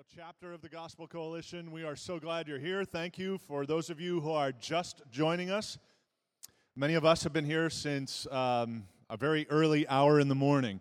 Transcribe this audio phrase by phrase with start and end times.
[0.00, 1.70] Ontario chapter of the Gospel Coalition.
[1.72, 2.84] We are so glad you're here.
[2.84, 5.78] Thank you for those of you who are just joining us.
[6.74, 10.80] Many of us have been here since um, a very early hour in the morning,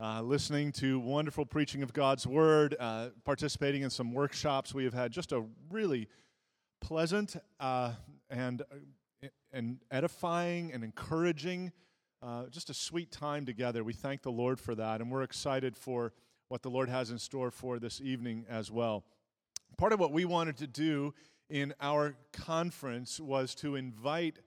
[0.00, 4.72] uh, listening to wonderful preaching of God's Word, uh, participating in some workshops.
[4.72, 6.08] We have had just a really
[6.80, 7.92] pleasant uh,
[8.30, 11.70] and, uh, and edifying and encouraging,
[12.22, 13.84] uh, just a sweet time together.
[13.84, 16.14] We thank the Lord for that, and we're excited for
[16.48, 19.04] what the Lord has in store for this evening as well.
[19.76, 21.14] Part of what we wanted to do
[21.50, 24.38] in our conference was to invite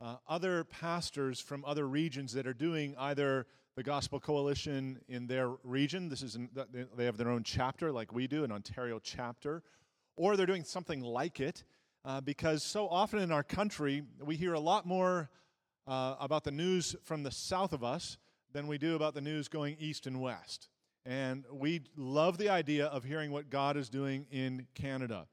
[0.00, 3.46] uh, other pastors from other regions that are doing either
[3.76, 6.08] the Gospel Coalition in their region.
[6.08, 6.38] This is
[6.96, 9.62] they have their own chapter, like we do, an Ontario chapter,
[10.16, 11.64] or they're doing something like it.
[12.02, 15.28] Uh, because so often in our country, we hear a lot more
[15.86, 18.16] uh, about the news from the south of us
[18.52, 20.68] than we do about the news going east and west.
[21.06, 25.26] And we love the idea of hearing what God is doing in Canada.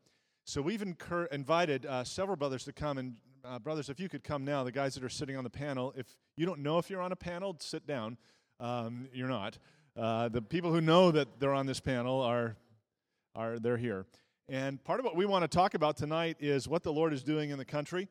[0.45, 2.97] So we've incur- invited uh, several brothers to come.
[2.97, 5.49] And, uh, brothers, if you could come now, the guys that are sitting on the
[5.49, 8.17] panel, if you don't know if you're on a panel, sit down.
[8.59, 9.57] Um, you're not.
[9.95, 12.55] Uh, the people who know that they're on this panel are,
[13.35, 14.05] are they're here.
[14.47, 17.23] And part of what we want to talk about tonight is what the Lord is
[17.23, 18.07] doing in the country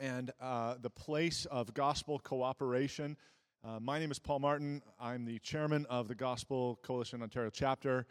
[0.00, 3.16] and uh, the place of gospel cooperation.
[3.64, 4.82] Uh, my name is Paul Martin.
[4.98, 8.06] I'm the chairman of the Gospel Coalition Ontario chapter.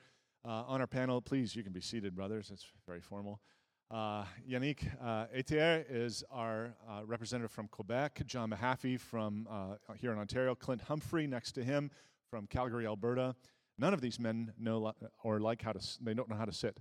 [0.46, 2.50] Uh, on our panel, please, you can be seated, brothers.
[2.54, 3.42] It's very formal.
[3.90, 8.22] Uh, Yannick uh, Etier is our uh, representative from Quebec.
[8.28, 10.56] John Mahaffey from uh, here in Ontario.
[10.56, 11.92] Clint Humfrey next to him
[12.30, 13.36] from Calgary, Alberta.
[13.78, 15.86] None of these men know or like how to.
[16.02, 16.80] They don't know how to sit.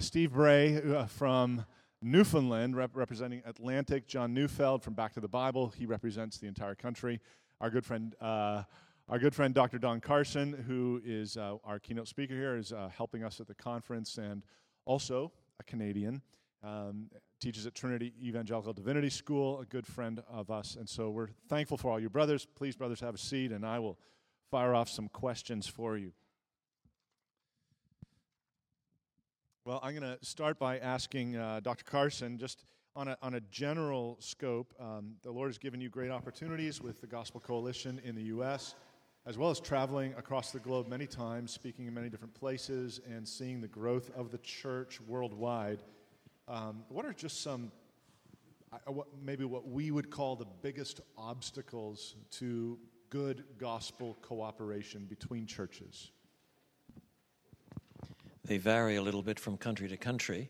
[0.00, 1.64] Steve Bray from
[2.02, 4.06] Newfoundland, rep- representing Atlantic.
[4.06, 5.72] John Neufeld from Back to the Bible.
[5.74, 7.18] He represents the entire country
[7.60, 8.62] our good friend, uh,
[9.08, 9.78] our good friend Dr.
[9.78, 13.54] Don Carson, who is uh, our keynote speaker here, is uh, helping us at the
[13.54, 14.42] conference, and
[14.86, 16.22] also a Canadian.
[16.62, 20.76] Um, teaches at Trinity Evangelical Divinity School, a good friend of us.
[20.76, 22.46] And so we're thankful for all you brothers.
[22.54, 23.98] Please, brothers, have a seat, and I will
[24.50, 26.12] fire off some questions for you.
[29.64, 31.84] Well, I'm going to start by asking uh, Dr.
[31.84, 32.64] Carson just
[32.96, 37.00] on a, on a general scope, um, the Lord has given you great opportunities with
[37.00, 38.74] the Gospel Coalition in the U.S.,
[39.26, 43.26] as well as traveling across the globe many times, speaking in many different places, and
[43.26, 45.82] seeing the growth of the church worldwide.
[46.48, 47.70] Um, what are just some,
[48.72, 52.78] uh, what, maybe what we would call the biggest obstacles to
[53.10, 56.10] good gospel cooperation between churches?
[58.44, 60.48] They vary a little bit from country to country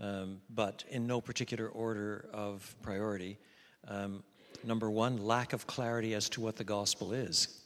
[0.00, 3.38] um, but in no particular order of priority.
[3.86, 4.22] Um,
[4.64, 7.60] number one, lack of clarity as to what the gospel is.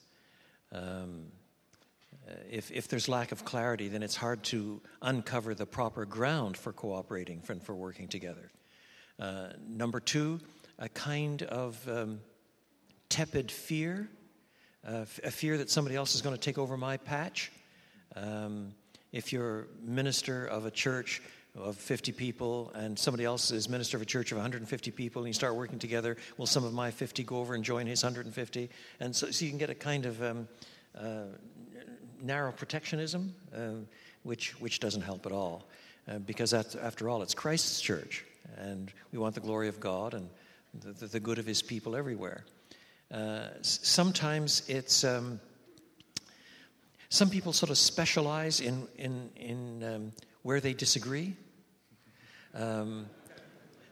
[0.72, 1.26] Um,
[2.50, 6.72] if, if there's lack of clarity, then it's hard to uncover the proper ground for
[6.72, 8.50] cooperating and for working together.
[9.18, 10.40] Uh, number two,
[10.78, 12.20] a kind of um,
[13.08, 14.08] tepid fear,
[14.86, 17.52] uh, a fear that somebody else is going to take over my patch.
[18.16, 18.74] Um,
[19.12, 21.22] if you're minister of a church
[21.56, 25.28] of 50 people and somebody else is minister of a church of 150 people and
[25.28, 28.70] you start working together will some of my 50 go over and join his 150
[29.00, 30.48] and so, so you can get a kind of um,
[30.98, 31.24] uh,
[32.20, 33.70] narrow protectionism uh,
[34.24, 35.64] which, which doesn't help at all
[36.08, 38.24] uh, because after all it's christ's church
[38.56, 40.28] and we want the glory of god and
[40.80, 42.44] the, the good of his people everywhere.
[43.10, 45.38] Uh, sometimes it's um,
[47.08, 50.12] some people sort of specialize in, in, in um,
[50.42, 51.36] where they disagree
[52.54, 53.06] um,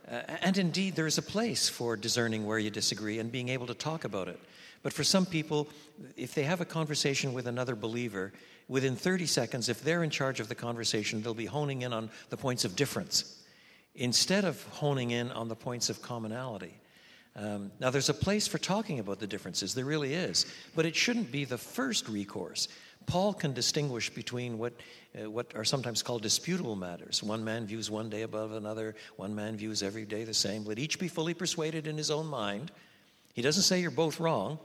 [0.08, 3.74] and indeed, there is a place for discerning where you disagree and being able to
[3.74, 4.38] talk about it.
[4.82, 5.68] But for some people,
[6.16, 8.32] if they have a conversation with another believer,
[8.68, 12.10] within 30 seconds, if they're in charge of the conversation, they'll be honing in on
[12.30, 13.38] the points of difference
[13.94, 16.74] instead of honing in on the points of commonality.
[17.34, 20.94] Um, now, there's a place for talking about the differences, there really is, but it
[20.94, 22.68] shouldn't be the first recourse.
[23.06, 24.72] Paul can distinguish between what,
[25.20, 27.22] uh, what are sometimes called disputable matters.
[27.22, 30.64] One man views one day above another, one man views every day the same.
[30.64, 32.70] Let each be fully persuaded in his own mind.
[33.34, 34.58] He doesn't say you're both wrong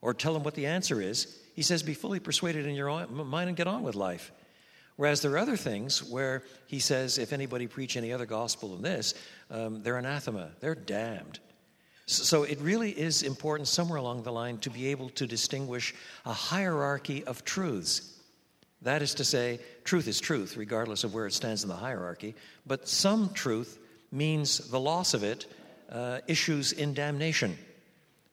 [0.00, 1.38] or tell him what the answer is.
[1.54, 4.32] He says, be fully persuaded in your own mind and get on with life.
[4.96, 8.82] Whereas there are other things where he says, if anybody preach any other gospel than
[8.82, 9.14] this,
[9.50, 11.40] um, they're anathema, they're damned.
[12.06, 15.94] So it really is important somewhere along the line to be able to distinguish
[16.24, 18.18] a hierarchy of truths.
[18.82, 22.34] That is to say, truth is truth, regardless of where it stands in the hierarchy,
[22.66, 23.78] but some truth
[24.10, 25.46] means the loss of it
[25.90, 27.56] uh, issues in damnation.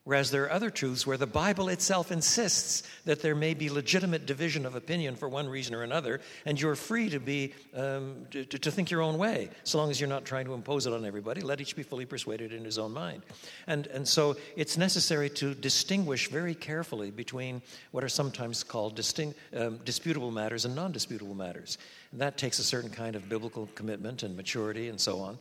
[0.10, 4.26] Whereas there are other truths where the Bible itself insists that there may be legitimate
[4.26, 8.44] division of opinion for one reason or another, and you're free to be um, to,
[8.44, 11.06] to, think your own way, so long as you're not trying to impose it on
[11.06, 11.42] everybody.
[11.42, 13.22] Let each be fully persuaded in his own mind.
[13.68, 19.38] And and so it's necessary to distinguish very carefully between what are sometimes called distinct,
[19.56, 21.78] um, disputable matters and non-disputable matters.
[22.12, 25.38] And that takes a certain kind of biblical commitment and maturity and so on.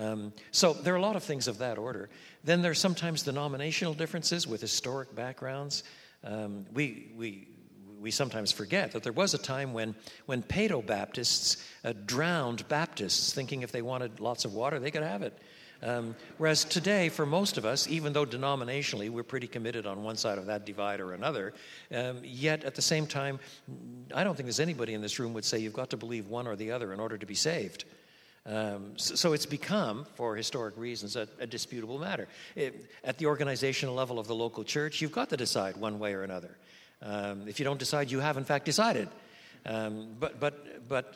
[0.00, 2.08] Um, so there are a lot of things of that order.
[2.42, 5.84] Then there's sometimes denominational differences with historic backgrounds.
[6.24, 7.48] Um, we, we,
[8.00, 9.94] we sometimes forget that there was a time when,
[10.24, 15.02] when Paedo Baptists uh, drowned Baptists, thinking if they wanted lots of water, they could
[15.02, 15.38] have it.
[15.82, 20.16] Um, whereas today, for most of us, even though denominationally we're pretty committed on one
[20.16, 21.54] side of that divide or another,
[21.94, 23.38] um, yet at the same time,
[24.14, 26.46] I don't think there's anybody in this room would say you've got to believe one
[26.46, 27.84] or the other in order to be saved.
[28.46, 32.26] Um, so, so, it's become, for historic reasons, a, a disputable matter.
[32.56, 36.14] It, at the organizational level of the local church, you've got to decide one way
[36.14, 36.56] or another.
[37.02, 39.08] Um, if you don't decide, you have in fact decided.
[39.66, 41.14] Um, but, but, but,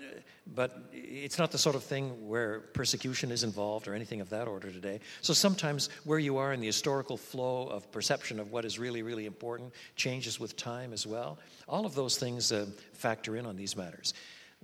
[0.55, 4.47] but it's not the sort of thing where persecution is involved or anything of that
[4.47, 5.01] order today.
[5.23, 9.03] So sometimes where you are in the historical flow of perception of what is really,
[9.03, 11.39] really important changes with time as well.
[11.69, 14.13] All of those things uh, factor in on these matters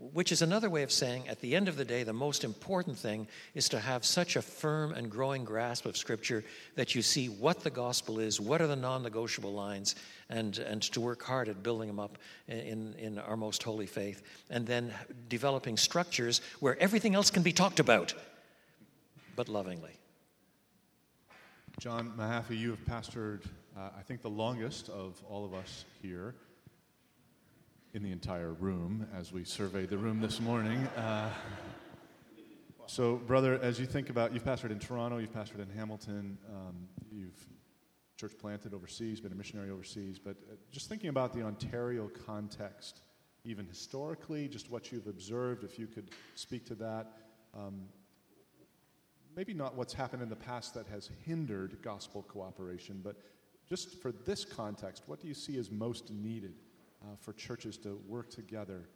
[0.00, 2.98] which is another way of saying at the end of the day, the most important
[2.98, 6.42] thing is to have such a firm and growing grasp of Scripture
[6.74, 9.94] that you see what the gospel is, what are the non negotiable lines,
[10.30, 12.16] and, and to work hard at building them up
[12.48, 14.92] in, in our most holy faith, and then
[15.28, 18.14] developing structures where everything else can be talked about,
[19.36, 19.92] but lovingly.
[21.78, 23.44] John Mahaffey, you have pastored,
[23.76, 26.34] uh, I think, the longest of all of us here
[27.92, 30.78] in the entire room as we surveyed the room this morning.
[30.96, 31.28] Uh,
[32.86, 36.88] so, brother, as you think about, you've pastored in Toronto, you've pastored in Hamilton, um,
[37.10, 37.46] you've
[38.16, 43.00] church planted overseas, been a missionary overseas, but uh, just thinking about the Ontario context,
[43.44, 47.16] even historically, just what you've observed, if you could speak to that.
[47.56, 47.86] Um,
[49.34, 53.16] maybe not what's happened in the past that has hindered gospel cooperation, but
[53.68, 56.54] just for this context, what do you see as most needed
[57.02, 58.88] uh, for churches to work together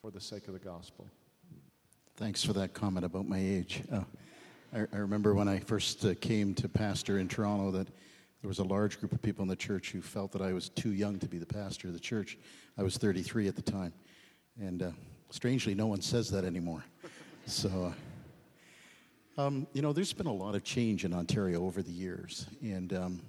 [0.00, 1.06] for the sake of the gospel.
[2.16, 3.82] Thanks for that comment about my age.
[3.92, 4.00] Uh,
[4.74, 7.88] I, I, remember when I first uh, came to pastor in Toronto that
[8.40, 10.68] there was a large group of people in the church who felt that I was
[10.68, 12.38] too young to be the pastor of the church.
[12.78, 13.92] I was 33 at the time.
[14.60, 14.90] And uh,
[15.30, 16.84] strangely, no one says that anymore.
[17.48, 17.94] So,
[19.38, 22.46] um, you know, there's been a lot of change in Ontario over the years.
[22.60, 23.22] And um,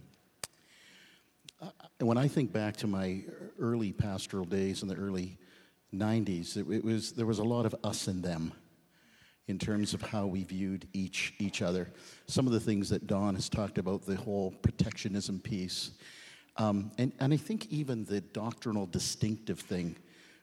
[1.99, 3.23] when I think back to my
[3.59, 5.37] early pastoral days in the early
[5.93, 8.53] 90s, it, it, was, there was a lot of us and them
[9.47, 11.89] in terms of how we viewed each, each other.
[12.27, 15.91] Some of the things that Don has talked about, the whole protectionism piece.
[16.57, 19.95] Um, and, and I think even the doctrinal distinctive thing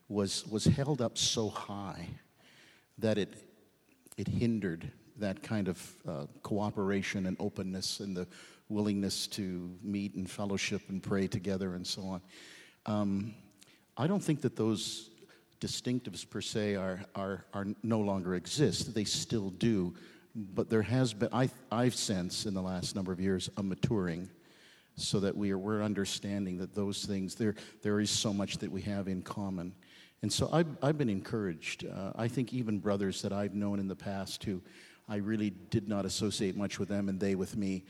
[0.08, 2.08] was, was held up so high
[2.99, 3.34] that it,
[4.17, 8.26] it hindered that kind of uh, cooperation and openness and the
[8.69, 12.22] willingness to meet and fellowship and pray together and so on.
[12.87, 13.34] Um,
[13.96, 15.11] I don't think that those
[15.61, 18.94] distinctives per se are, are, are no longer exist.
[18.94, 19.94] They still do.
[20.34, 24.28] But there has been, I, I've sensed in the last number of years, a maturing
[24.96, 28.70] so that we are, we're understanding that those things, there, there is so much that
[28.70, 29.75] we have in common.
[30.22, 31.87] And so I've, I've been encouraged.
[31.87, 34.60] Uh, I think even brothers that I've known in the past who
[35.08, 37.84] I really did not associate much with them and they with me,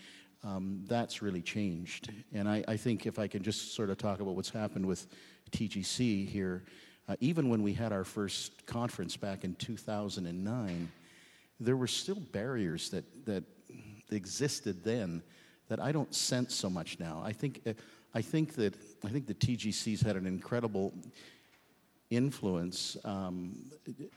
[0.44, 2.12] um, that's really changed.
[2.32, 5.06] And I, I, think if I can just sort of talk about what's happened with
[5.52, 6.64] TGC here,
[7.08, 10.92] uh, even when we had our first conference back in 2009,
[11.60, 13.44] there were still barriers that, that
[14.10, 15.22] existed then
[15.68, 17.22] that I don't sense so much now.
[17.24, 17.72] I think, uh,
[18.14, 18.74] I think that
[19.04, 20.92] I think the TGC's had an incredible
[22.10, 23.56] influence um,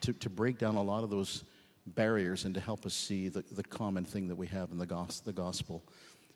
[0.02, 1.46] to, to break down a lot of those
[1.88, 5.22] barriers and to help us see the, the common thing that we have in the,
[5.26, 5.84] the gospel.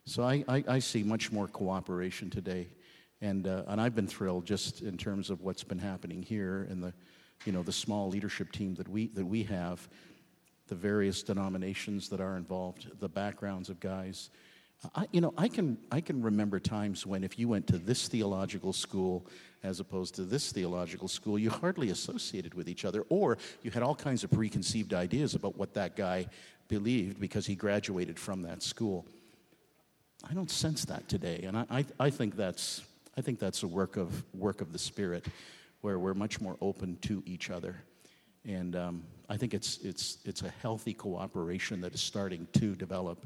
[0.06, 2.68] So I, I, I see much more cooperation today.
[3.22, 6.82] And, uh, and I've been thrilled just in terms of what's been happening here and
[6.82, 6.94] the,
[7.46, 9.88] you know, the small leadership team that we, that we have,
[10.68, 14.32] the various denominations that are involved, the backgrounds of guys.
[14.96, 18.08] I, you know, I can, I can remember times when if you went to this
[18.08, 19.28] theological school
[19.62, 23.84] as opposed to this theological school, you hardly associated with each other, or you had
[23.84, 26.26] all kinds of preconceived ideas about what that guy
[26.68, 29.06] believed because he graduated from that school.
[30.30, 32.84] I don't sense that today, and I, I, I, think that's
[33.18, 35.26] I think that's a work of work of the Spirit,
[35.82, 37.76] where we're much more open to each other,
[38.48, 43.26] and um, I think it's it's it's a healthy cooperation that is starting to develop.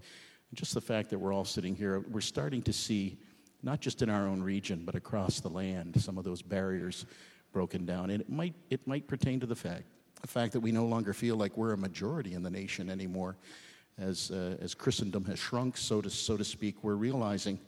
[0.53, 3.17] just the fact that we're all sitting here, we're starting to see
[3.65, 7.05] not just in our own region, but across the land, some of those barriers
[7.51, 8.11] broken down.
[8.11, 9.83] And it might, it might pertain to the fact,
[10.21, 13.35] the fact that we no longer feel like we're a majority in the nation anymore.
[13.97, 17.59] As, uh, as Christendom has shrunk, so to, so to speak, we're realizing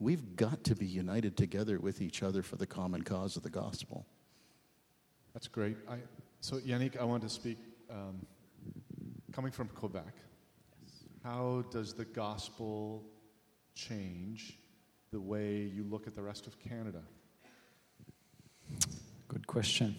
[0.00, 3.50] we've got to be united together with each other for the common cause of the
[3.50, 4.04] gospel.
[5.34, 5.76] That's great.
[5.88, 5.98] I,
[6.40, 8.26] so, Yannick, I want to speak um,
[9.32, 10.14] coming from Quebec.
[11.22, 13.04] How does the gospel
[13.76, 14.58] change
[15.12, 17.02] the way you look at the rest of Canada?
[19.28, 19.94] Good question.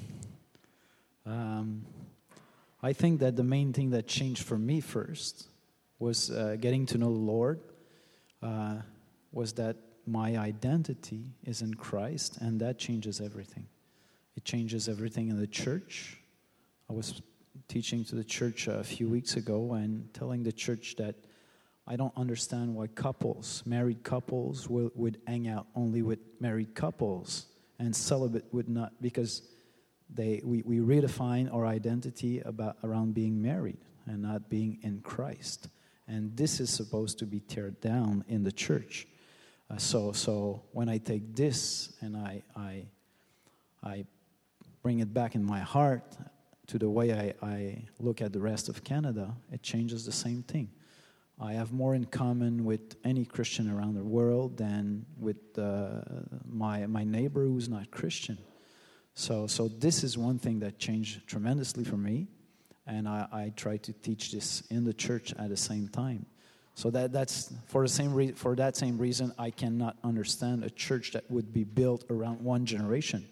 [1.26, 1.86] Um,
[2.82, 5.48] I think that the main thing that changed for me first
[6.04, 7.62] was uh, getting to know the Lord,
[8.42, 8.76] uh,
[9.32, 13.68] was that my identity is in Christ, and that changes everything.
[14.36, 16.18] It changes everything in the church.
[16.90, 17.22] I was
[17.70, 21.16] teaching to the church a few weeks ago and telling the church that
[21.88, 27.46] I don't understand why couples, married couples, will, would hang out only with married couples
[27.80, 29.42] and celibate would not, because
[30.10, 35.70] they, we, we redefine our identity about, around being married and not being in Christ.
[36.08, 39.08] And this is supposed to be teared down in the church.
[39.70, 42.86] Uh, so, so when I take this and I, I,
[43.84, 44.06] I
[44.82, 46.04] bring it back in my heart
[46.68, 50.44] to the way I, I look at the rest of Canada, it changes the same
[50.44, 50.70] thing.
[51.40, 56.02] I have more in common with any Christian around the world than with uh,
[56.46, 58.38] my, my neighbor who's not Christian.
[59.16, 62.28] So, so this is one thing that changed tremendously for me,
[62.86, 66.26] and I, I try to teach this in the church at the same time.
[66.76, 70.70] So that, that's for the same re- for that same reason I cannot understand a
[70.70, 73.28] church that would be built around one generation,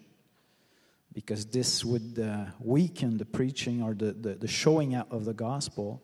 [1.12, 5.34] because this would uh, weaken the preaching or the, the, the showing out of the
[5.34, 6.02] gospel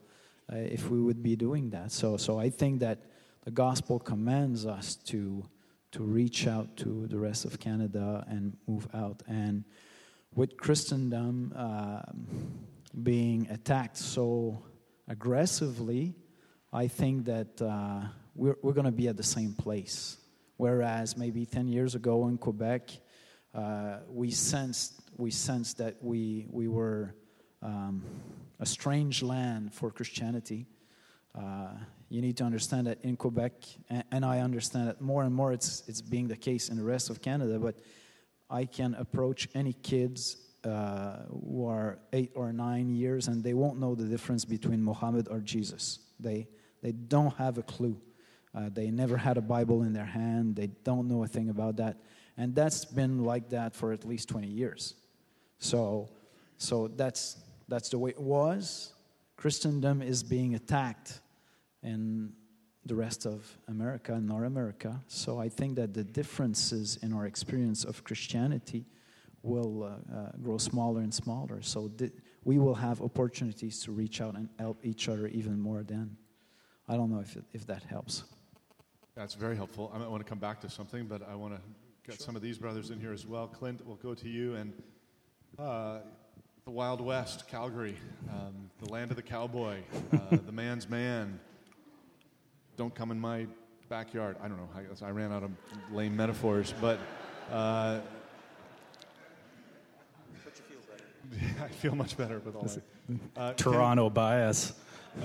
[0.53, 1.93] uh, if we would be doing that.
[1.93, 2.99] So, so I think that
[3.45, 5.45] the gospel commands us to,
[5.93, 9.23] to reach out to the rest of Canada and move out.
[9.29, 9.65] And
[10.35, 12.03] with Christendom uh,
[12.91, 14.63] being attacked so
[15.09, 16.15] aggressively,
[16.73, 18.03] I think that uh,
[18.35, 20.19] we're, we're going to be at the same place.
[20.57, 22.91] Whereas maybe 10 years ago in Quebec,
[23.55, 27.15] uh, we, sensed, we sensed that we, we were
[27.63, 28.05] um,
[28.61, 30.67] a strange land for Christianity.
[31.35, 31.69] Uh,
[32.09, 33.53] you need to understand that in Quebec,
[33.89, 36.83] and, and, I understand that more and more it's, it's being the case in the
[36.83, 37.79] rest of Canada, but
[38.51, 43.79] I can approach any kids uh, who are eight or nine years and they won't
[43.79, 46.01] know the difference between Muhammad or Jesus.
[46.19, 46.49] They,
[46.83, 48.01] they don't have a clue.
[48.55, 51.77] Uh, they never had a Bible in their hand, they don't know a thing about
[51.77, 51.99] that.
[52.37, 54.95] And that's been like that for at least 20 years.
[55.59, 56.09] So,
[56.57, 57.37] so that's,
[57.69, 58.93] that's the way it was.
[59.37, 61.21] Christendom is being attacked
[61.83, 62.33] in
[62.87, 65.01] the rest of America and North America.
[65.09, 68.87] So I think that the differences in our experience of Christianity
[69.43, 71.63] will uh, uh, grow smaller and smaller.
[71.63, 72.13] So th-
[72.45, 76.17] we will have opportunities to reach out and help each other even more then.
[76.89, 78.25] I don't know if, it, if that helps.
[79.15, 79.91] That's very helpful.
[79.95, 81.61] I might want to come back to something, but I want to
[82.07, 82.25] get sure.
[82.25, 83.47] some of these brothers in here as well.
[83.47, 84.55] Clint, we'll go to you.
[84.55, 84.73] And
[85.59, 85.99] uh,
[86.65, 87.97] the Wild West, Calgary,
[88.31, 89.81] um, the land of the cowboy,
[90.13, 91.39] uh, the man's man.
[92.77, 93.47] Don't come in my
[93.89, 94.37] backyard.
[94.41, 94.69] I don't know.
[94.75, 95.51] I, guess I ran out of
[95.93, 96.99] lame metaphors, but.
[97.51, 98.01] Uh,
[101.63, 102.83] I feel much better with all that.
[103.37, 104.73] Uh, Toronto bias.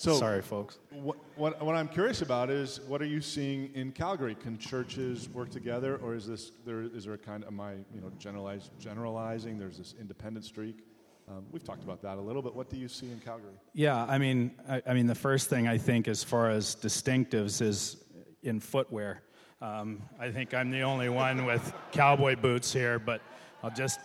[0.00, 0.78] So, sorry, folks.
[0.88, 4.34] What, what, what, I'm curious about is what are you seeing in Calgary?
[4.34, 6.80] Can churches work together, or is this there?
[6.80, 7.44] Is there a kind?
[7.44, 9.58] Am I you know generalize, generalizing?
[9.58, 10.86] There's this independent streak.
[11.28, 13.52] Um, we've talked about that a little, but what do you see in Calgary?
[13.74, 17.60] Yeah, I mean, I, I mean, the first thing I think, as far as distinctives,
[17.60, 17.98] is
[18.42, 19.22] in footwear.
[19.62, 23.20] Um, I think I'm the only one with cowboy boots here, but
[23.62, 24.00] I'll just.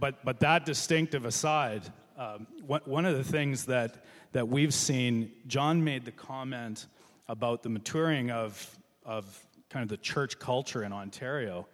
[0.00, 1.82] But but that distinctive aside,
[2.16, 6.86] um, one, one of the things that that we've seen, John made the comment
[7.28, 11.66] about the maturing of, of kind of the church culture in Ontario.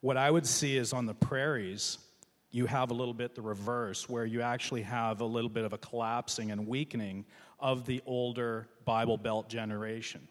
[0.00, 1.98] What I would see is on the prairies,
[2.50, 5.72] you have a little bit the reverse, where you actually have a little bit of
[5.72, 7.24] a collapsing and weakening
[7.58, 10.26] of the older Bible Belt generation.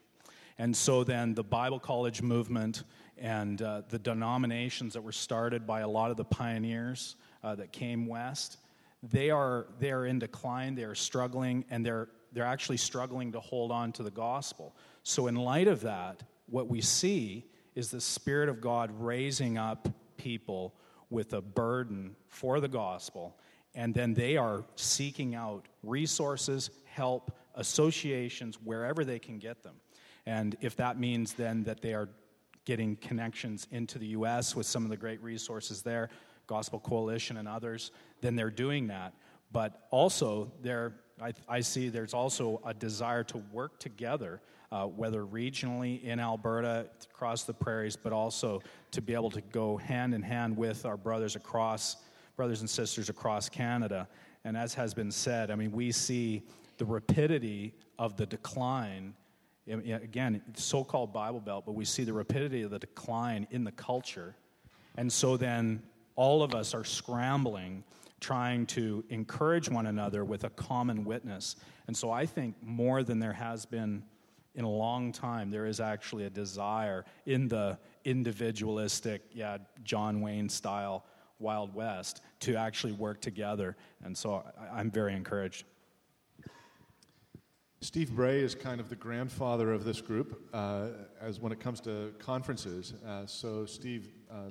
[0.57, 2.83] And so then the Bible college movement
[3.17, 7.71] and uh, the denominations that were started by a lot of the pioneers uh, that
[7.71, 8.57] came west
[9.11, 13.39] they are, they are in decline, they are struggling, and they're, they're actually struggling to
[13.39, 14.75] hold on to the gospel.
[15.03, 17.45] So, in light of that, what we see
[17.75, 20.73] is the Spirit of God raising up people
[21.09, 23.37] with a burden for the gospel,
[23.75, 29.75] and then they are seeking out resources, help, associations wherever they can get them.
[30.25, 32.09] And if that means then that they are
[32.65, 34.55] getting connections into the U.S.
[34.55, 36.09] with some of the great resources there,
[36.47, 37.91] Gospel Coalition and others,
[38.21, 39.13] then they're doing that.
[39.51, 44.41] But also, there, I, I see there's also a desire to work together,
[44.71, 49.77] uh, whether regionally in Alberta, across the prairies, but also to be able to go
[49.77, 51.97] hand in hand with our brothers across,
[52.35, 54.07] brothers and sisters across Canada.
[54.43, 56.43] And as has been said, I mean, we see
[56.77, 59.13] the rapidity of the decline
[59.67, 63.71] again, so called Bible Belt, but we see the rapidity of the decline in the
[63.71, 64.35] culture.
[64.95, 65.81] And so then
[66.15, 67.83] all of us are scrambling,
[68.19, 71.55] trying to encourage one another with a common witness.
[71.87, 74.03] And so I think more than there has been
[74.55, 80.47] in a long time, there is actually a desire in the individualistic, yeah, John Wayne
[80.47, 81.05] style
[81.39, 83.75] Wild West to actually work together.
[84.03, 85.65] And so I'm very encouraged.
[87.85, 90.87] Steve Bray is kind of the grandfather of this group uh,
[91.21, 92.95] as when it comes to conferences.
[93.07, 94.49] Uh, so, Steve, uh,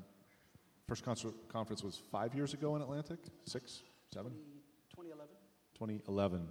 [0.86, 3.18] first conference was five years ago in Atlantic?
[3.44, 3.82] Six?
[4.12, 4.30] Seven?
[4.94, 5.26] 2011.
[5.74, 6.46] 2011.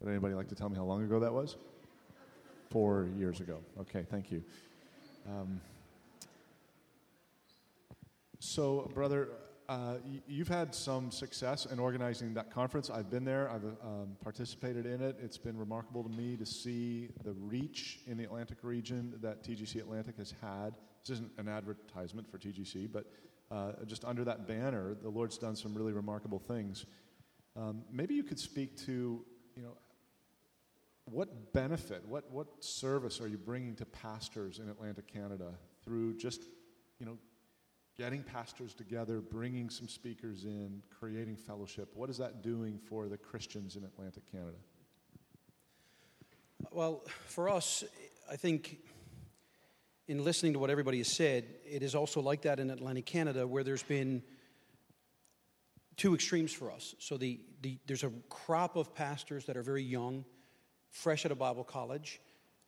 [0.00, 1.56] Would anybody like to tell me how long ago that was?
[2.68, 3.60] Four years ago.
[3.80, 4.44] Okay, thank you.
[5.26, 5.58] Um,
[8.40, 9.28] so, brother,
[9.68, 12.90] uh, you've had some success in organizing that conference.
[12.90, 15.16] I've been there, I've um, participated in it.
[15.22, 19.76] It's been remarkable to me to see the reach in the Atlantic region that TGC
[19.76, 20.74] Atlantic has had.
[21.02, 23.06] This isn't an advertisement for TGC, but
[23.50, 26.84] uh, just under that banner, the Lord's done some really remarkable things.
[27.56, 29.24] Um, maybe you could speak to,
[29.56, 29.76] you know,
[31.06, 35.52] what benefit, what, what service are you bringing to pastors in Atlantic Canada
[35.84, 36.42] through just,
[36.98, 37.18] you know,
[37.96, 41.88] getting pastors together, bringing some speakers in, creating fellowship.
[41.94, 44.56] What is that doing for the Christians in Atlantic Canada?
[46.70, 47.84] Well, for us,
[48.30, 48.78] I think
[50.08, 53.46] in listening to what everybody has said, it is also like that in Atlantic Canada
[53.46, 54.22] where there's been
[55.96, 56.94] two extremes for us.
[56.98, 60.24] So the, the, there's a crop of pastors that are very young,
[60.90, 62.20] fresh out of Bible college,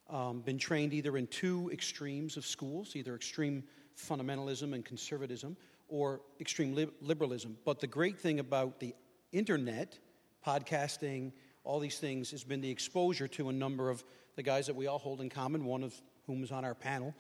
[0.09, 3.65] um, been trained either in two extremes of schools, either extreme
[3.97, 5.57] fundamentalism and conservatism
[5.89, 7.57] or extreme liberalism.
[7.65, 8.95] But the great thing about the
[9.33, 9.99] internet,
[10.45, 11.33] podcasting,
[11.65, 14.05] all these things, has been the exposure to a number of
[14.37, 15.95] the guys that we all hold in common, one of
[16.27, 17.15] whom is on our panel.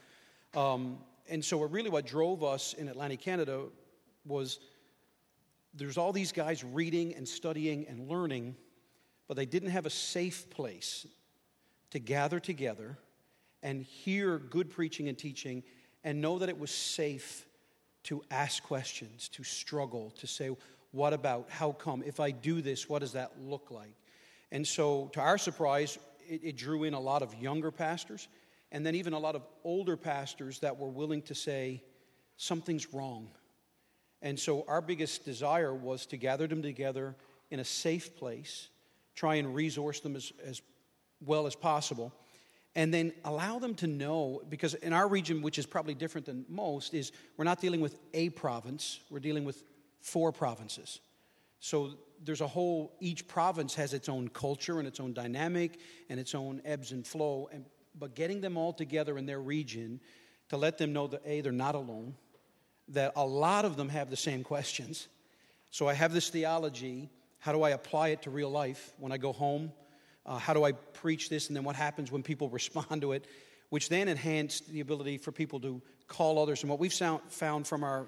[0.54, 3.64] Um, and so, really, what drove us in Atlantic Canada
[4.24, 4.58] was
[5.74, 8.56] there's all these guys reading and studying and learning,
[9.28, 11.06] but they didn't have a safe place
[11.90, 12.98] to gather together
[13.62, 15.62] and hear good preaching and teaching
[16.06, 17.44] and know that it was safe
[18.04, 20.50] to ask questions, to struggle, to say,
[20.92, 21.50] What about?
[21.50, 22.02] How come?
[22.06, 23.92] If I do this, what does that look like?
[24.52, 28.28] And so, to our surprise, it, it drew in a lot of younger pastors
[28.70, 31.82] and then even a lot of older pastors that were willing to say,
[32.36, 33.28] Something's wrong.
[34.22, 37.16] And so, our biggest desire was to gather them together
[37.50, 38.68] in a safe place,
[39.16, 40.62] try and resource them as, as
[41.20, 42.12] well as possible
[42.76, 46.44] and then allow them to know because in our region which is probably different than
[46.48, 49.64] most is we're not dealing with a province we're dealing with
[50.00, 51.00] four provinces.
[51.58, 56.20] So there's a whole each province has its own culture and its own dynamic and
[56.20, 57.64] its own ebbs and flow and
[57.98, 60.00] but getting them all together in their region
[60.50, 62.14] to let them know that a they're not alone
[62.88, 65.08] that a lot of them have the same questions.
[65.70, 69.16] So i have this theology how do i apply it to real life when i
[69.16, 69.72] go home
[70.26, 73.26] uh, how do I preach this, and then what happens when people respond to it,
[73.70, 76.62] which then enhanced the ability for people to call others.
[76.62, 78.06] And what we've found from our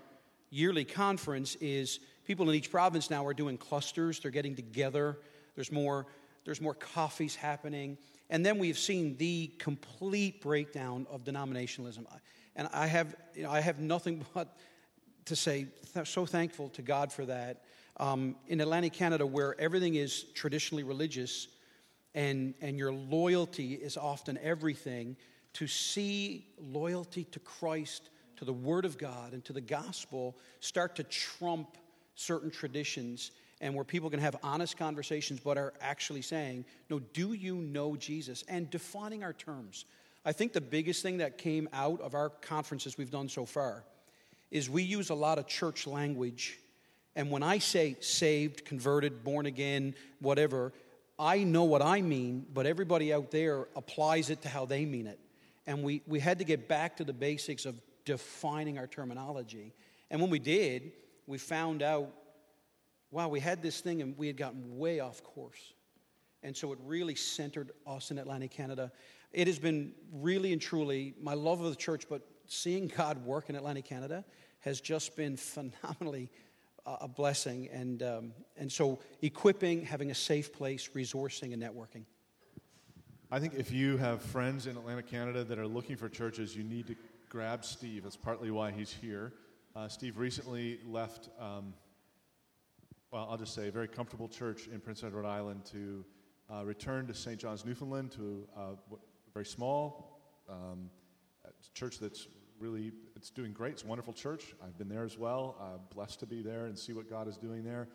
[0.51, 5.19] yearly conference is people in each province now are doing clusters, they're getting together,
[5.55, 6.07] there's more,
[6.45, 7.99] there's more coffees happening.
[8.31, 12.05] And then we've seen the complete breakdown of denominationalism.
[12.55, 14.57] And I have, you know, I have nothing but
[15.27, 15.67] to say,
[16.05, 17.63] so thankful to God for that.
[17.99, 21.49] Um, in Atlantic Canada, where everything is traditionally religious,
[22.19, 25.17] and, and your loyalty is often everything,
[25.53, 30.97] to see loyalty to Christ, to the Word of God, and to the gospel start
[30.97, 31.77] to trump
[32.17, 37.35] certain traditions and where people can have honest conversations but are actually saying, No, do
[37.35, 38.43] you know Jesus?
[38.49, 39.85] And defining our terms.
[40.25, 43.85] I think the biggest thing that came out of our conferences we've done so far
[44.51, 46.59] is we use a lot of church language.
[47.15, 50.73] And when I say saved, converted, born again, whatever,
[51.19, 55.07] I know what I mean, but everybody out there applies it to how they mean
[55.07, 55.19] it.
[55.67, 59.75] And we, we had to get back to the basics of defining our terminology.
[60.11, 60.93] And when we did,
[61.27, 62.13] we found out
[63.11, 65.73] wow, we had this thing and we had gotten way off course.
[66.43, 68.93] And so it really centered us in Atlantic Canada.
[69.33, 73.51] It has been really and truly my love of the church, but seeing God work
[73.51, 74.25] in Atlantic Canada
[74.61, 76.31] has just been phenomenally
[77.01, 77.69] a blessing.
[77.73, 82.05] And, um, and so equipping, having a safe place, resourcing, and networking.
[83.31, 86.65] I think if you have friends in Atlantic Canada that are looking for churches, you
[86.65, 86.97] need to
[87.29, 88.05] grab Steve.
[88.05, 89.35] That's partly why he's here.
[89.77, 91.75] Uh, Steve recently left, um,
[93.11, 96.05] well, I'll just say, a very comfortable church in Prince Edward Island to
[96.51, 97.39] uh, return to St.
[97.39, 100.89] John's, Newfoundland, to uh, a very small um,
[101.75, 103.73] church that's really it's doing great.
[103.73, 104.55] It's a wonderful church.
[104.65, 105.57] I've been there as well.
[105.61, 107.89] Uh, blessed to be there and see what God is doing there.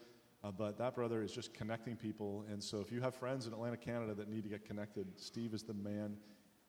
[0.44, 2.44] Uh, but that brother is just connecting people.
[2.52, 5.54] And so if you have friends in Atlantic, Canada that need to get connected, Steve
[5.54, 6.18] is the man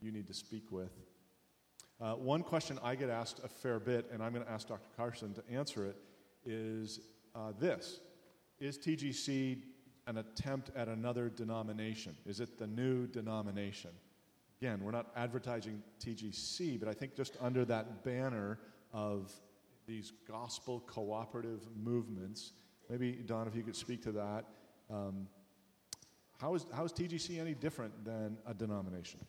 [0.01, 0.93] you need to speak with.
[2.01, 4.89] Uh, one question I get asked a fair bit, and I'm going to ask Dr.
[4.97, 5.97] Carson to answer it,
[6.47, 7.01] is
[7.35, 7.99] uh, this
[8.61, 9.63] Is TGC
[10.07, 12.15] an attempt at another denomination?
[12.25, 13.91] Is it the new denomination?
[14.65, 18.59] Again, we're not advertising TGC, but I think just under that banner
[18.95, 19.31] of
[19.87, 22.53] these gospel cooperative movements,
[22.89, 24.47] maybe, Don, if you could speak to that.
[24.91, 25.27] Um,
[26.41, 29.21] how, is, how is TGC any different than a denomination?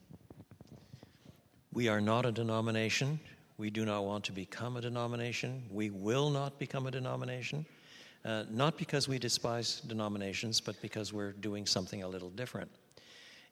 [1.73, 3.19] We are not a denomination.
[3.57, 5.63] We do not want to become a denomination.
[5.69, 7.65] We will not become a denomination.
[8.23, 12.71] Uh, not because we despise denominations, but because we're doing something a little different.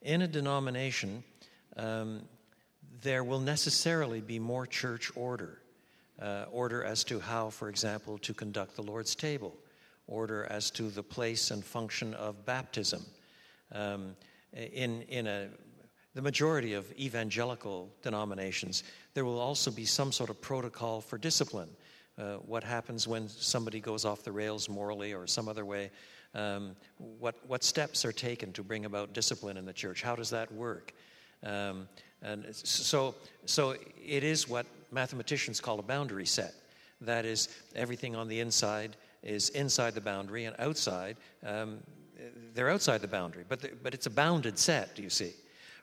[0.04, 1.24] In a denomination,
[1.78, 2.22] um,
[3.02, 5.60] there will necessarily be more church order.
[6.22, 9.56] Uh, order as to how, for example, to conduct the Lord's table,
[10.08, 13.04] order as to the place and function of baptism.
[13.72, 14.16] Um,
[14.54, 15.48] in, in a,
[16.14, 18.84] the majority of evangelical denominations,
[19.16, 21.70] there will also be some sort of protocol for discipline.
[22.18, 25.90] Uh, what happens when somebody goes off the rails morally or some other way?
[26.36, 30.04] Um, what, what steps are taken to bring about discipline in the church?
[30.04, 30.94] How does that work?
[31.44, 31.88] Um,
[32.22, 33.76] and so, so
[34.06, 36.54] it is what mathematicians call a boundary set.
[37.02, 41.80] That is, everything on the inside is inside the boundary, and outside, um,
[42.54, 43.44] they're outside the boundary.
[43.48, 45.34] But, but it's a bounded set, do you see?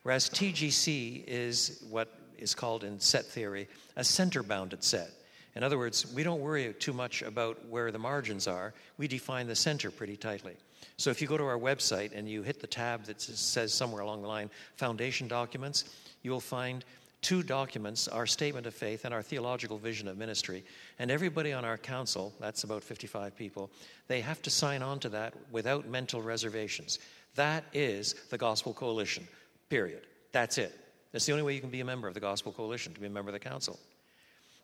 [0.03, 5.11] Whereas TGC is what is called in set theory a center bounded set.
[5.57, 9.47] In other words, we don't worry too much about where the margins are, we define
[9.47, 10.57] the center pretty tightly.
[11.01, 14.03] So if you go to our website and you hit the tab that says somewhere
[14.03, 15.85] along the line Foundation Documents,
[16.21, 16.85] you will find
[17.23, 20.63] two documents our statement of faith and our theological vision of ministry.
[20.99, 23.71] And everybody on our council, that's about 55 people,
[24.09, 26.99] they have to sign on to that without mental reservations.
[27.35, 29.27] That is the Gospel Coalition,
[29.71, 30.03] period.
[30.33, 30.79] That's it.
[31.13, 33.07] That's the only way you can be a member of the Gospel Coalition, to be
[33.07, 33.81] a member of the council.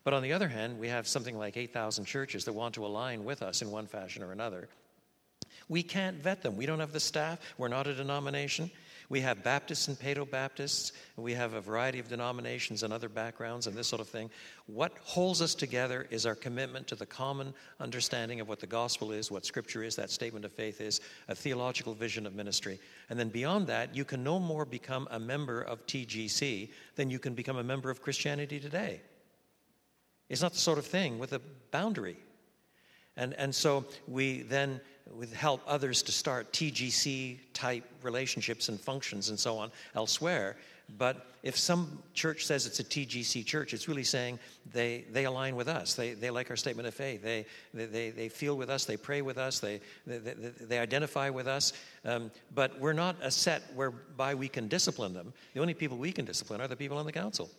[0.05, 3.25] But on the other hand, we have something like 8,000 churches that want to align
[3.25, 4.69] with us in one fashion or another.
[5.69, 6.57] We can't vet them.
[6.57, 7.41] We don't have the staff.
[7.59, 8.71] We're not a denomination.
[9.09, 10.93] We have Baptists and Paedo Baptists.
[11.17, 14.31] We have a variety of denominations and other backgrounds and this sort of thing.
[14.67, 19.13] What holds us together is our commitment to the common understanding of what the gospel
[19.13, 22.81] is, what scripture is, that statement of faith is, a theological vision of ministry.
[23.09, 27.21] And then beyond that, you can no more become a member of TGC than you
[27.21, 29.01] can become a member of Christianity today.
[30.29, 32.17] It's not the sort of thing with a boundary.
[33.17, 34.81] And, and so we then
[35.35, 40.57] help others to start TGC type relationships and functions and so on elsewhere.
[40.99, 44.39] But if some church says it's a TGC church, it's really saying
[44.73, 45.95] they, they align with us.
[45.95, 47.23] They, they like our statement of faith.
[47.23, 48.85] They, they, they feel with us.
[48.85, 49.59] They pray with us.
[49.59, 50.19] They, they,
[50.61, 51.73] they identify with us.
[52.05, 55.33] Um, but we're not a set whereby we can discipline them.
[55.55, 57.51] The only people we can discipline are the people on the council.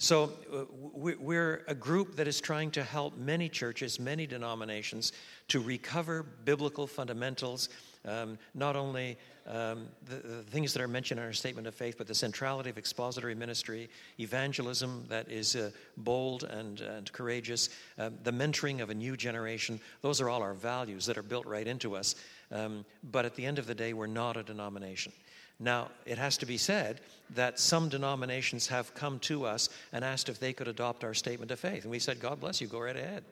[0.00, 5.12] So uh, we're a group that is trying to help many churches, many denominations,
[5.48, 7.68] to recover biblical fundamentals,
[8.04, 11.96] um, not only um, the, the, things that are mentioned in our statement of faith,
[11.98, 18.10] but the centrality of expository ministry, evangelism that is uh, bold and, and courageous, uh,
[18.22, 19.80] the mentoring of a new generation.
[20.02, 22.14] Those are all our values that are built right into us.
[22.52, 25.12] Um, but at the end of the day, we're not a denomination.
[25.60, 30.28] Now, it has to be said that some denominations have come to us and asked
[30.28, 31.82] if they could adopt our statement of faith.
[31.82, 33.24] And we said, God bless you, go right ahead.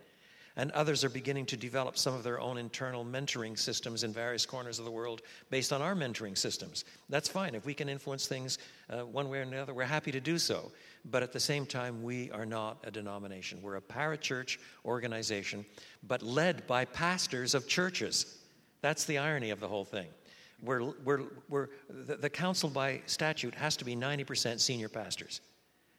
[0.58, 4.46] And others are beginning to develop some of their own internal mentoring systems in various
[4.46, 6.86] corners of the world based on our mentoring systems.
[7.10, 7.54] That's fine.
[7.54, 8.58] If we can influence things
[8.88, 10.72] uh, one way or another, we're happy to do so.
[11.04, 13.60] But at the same time, we are not a denomination.
[13.60, 15.64] We're a parachurch organization,
[16.08, 18.38] but led by pastors of churches.
[18.80, 20.08] That's the irony of the whole thing.
[20.66, 25.40] We're, we're, we're, the, the council by statute has to be 90% senior pastors.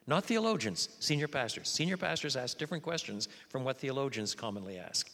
[0.06, 1.68] Not theologians, senior pastors.
[1.68, 5.10] Senior pastors ask different questions from what theologians commonly ask.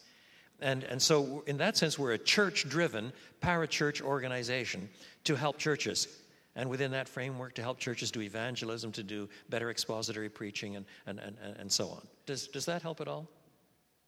[0.61, 3.13] And, and so, in that sense, we're a church driven,
[3.43, 4.89] parachurch organization
[5.25, 6.07] to help churches.
[6.55, 10.87] And within that framework, to help churches do evangelism, to do better expository preaching, and,
[11.07, 12.07] and, and, and so on.
[12.27, 13.29] Does, does that help at all?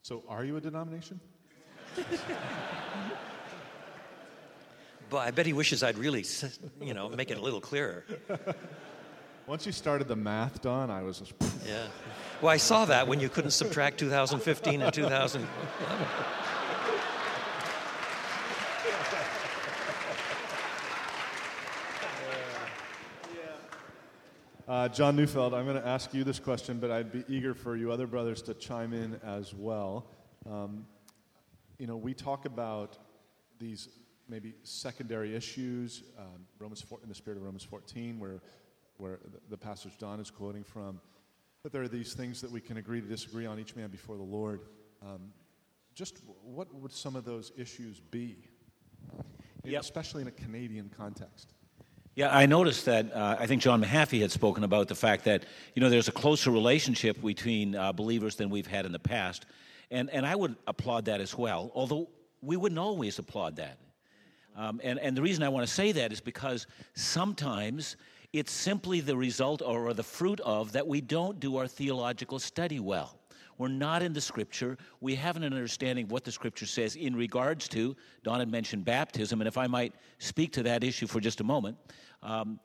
[0.03, 1.19] So, are you a denomination?
[5.11, 6.25] but I bet he wishes I'd really,
[6.81, 8.05] you know, make it a little clearer.
[9.47, 11.35] Once you started the math, Don, I was just.
[11.67, 11.89] Yeah.
[12.41, 15.49] Well, I saw that when you couldn't subtract 2015 and 2011.
[24.69, 27.77] Uh, John Neufeld, I'm going to ask you this question, but I'd be eager for
[27.77, 30.07] you other brothers to chime in as well.
[30.45, 30.87] Um,
[31.79, 32.99] you know, we talk about
[33.61, 33.89] these
[34.29, 38.41] maybe secondary issues, um, Romans 4, in the spirit of Romans 14, where,
[38.97, 41.01] where the, passage Don is quoting from.
[41.63, 44.17] But there are these things that we can agree to disagree on, each man before
[44.17, 44.61] the Lord.
[45.03, 45.33] Um,
[45.95, 48.37] just what would some of those issues be,
[49.65, 49.81] yep.
[49.81, 51.55] especially in a Canadian context?
[52.15, 53.13] Yeah, I noticed that.
[53.13, 56.13] Uh, I think John Mahaffey had spoken about the fact that you know there's a
[56.13, 59.45] closer relationship between uh, believers than we've had in the past,
[59.91, 61.71] and and I would applaud that as well.
[61.75, 62.09] Although
[62.41, 63.79] we wouldn't always applaud that,
[64.57, 67.97] um, and and the reason I want to say that is because sometimes
[68.33, 72.81] it's simply the result or, the fruit of that we don't do our theological study
[72.81, 73.19] well.
[73.59, 74.77] We're not in the scripture.
[75.01, 78.85] We haven't an understanding of what the scripture says in regards to, Don had mentioned
[78.85, 81.79] baptism, and if I might speak to that issue for just a moment.
[82.23, 82.61] Um,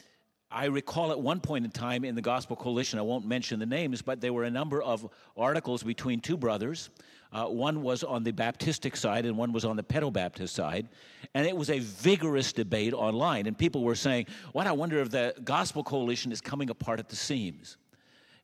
[0.52, 3.66] I recall at one point in time in the Gospel Coalition, I won't mention the
[3.66, 6.90] names, but there were a number of articles between two brothers.
[7.32, 10.90] Uh, one was on the Baptistic side and one was on the Pedobaptist side.
[11.34, 13.48] And it was a vigorous debate online.
[13.48, 17.08] And people were saying, What, I wonder if the Gospel Coalition is coming apart at
[17.08, 17.78] the seams.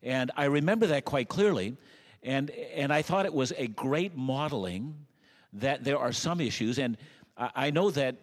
[0.03, 1.75] And I remember that quite clearly.
[2.23, 4.95] And, and I thought it was a great modeling
[5.53, 6.79] that there are some issues.
[6.79, 6.97] And
[7.37, 8.15] I, I know that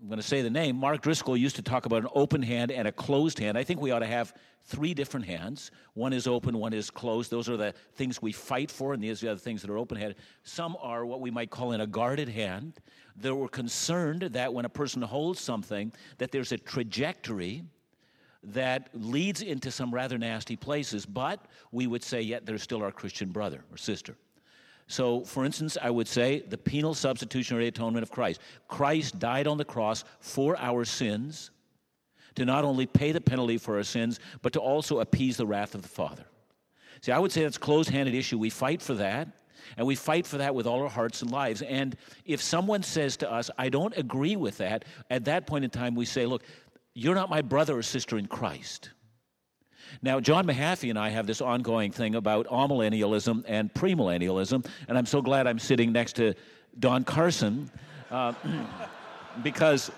[0.00, 0.76] I'm going to say the name.
[0.76, 3.58] Mark Driscoll used to talk about an open hand and a closed hand.
[3.58, 4.32] I think we ought to have
[4.64, 5.70] three different hands.
[5.92, 7.30] One is open, one is closed.
[7.30, 9.98] Those are the things we fight for, and these are the things that are open
[9.98, 10.16] handed.
[10.42, 12.80] Some are what we might call in a guarded hand.
[13.14, 17.62] They were concerned that when a person holds something, that there's a trajectory
[18.42, 22.92] that leads into some rather nasty places, but we would say, yet they're still our
[22.92, 24.16] Christian brother or sister.
[24.90, 28.40] So, for instance, I would say the penal substitutionary atonement of Christ.
[28.66, 31.52] Christ died on the cross for our sins
[32.34, 35.76] to not only pay the penalty for our sins, but to also appease the wrath
[35.76, 36.24] of the Father.
[37.02, 38.36] See, I would say that's a closed handed issue.
[38.36, 39.28] We fight for that,
[39.76, 41.62] and we fight for that with all our hearts and lives.
[41.62, 45.70] And if someone says to us, I don't agree with that, at that point in
[45.70, 46.42] time, we say, Look,
[46.94, 48.90] you're not my brother or sister in Christ.
[50.02, 55.06] Now, John Mahaffey and I have this ongoing thing about amillennialism and premillennialism, and I'm
[55.06, 56.34] so glad I'm sitting next to
[56.78, 57.70] Don Carson
[58.10, 58.32] uh,
[59.42, 59.90] because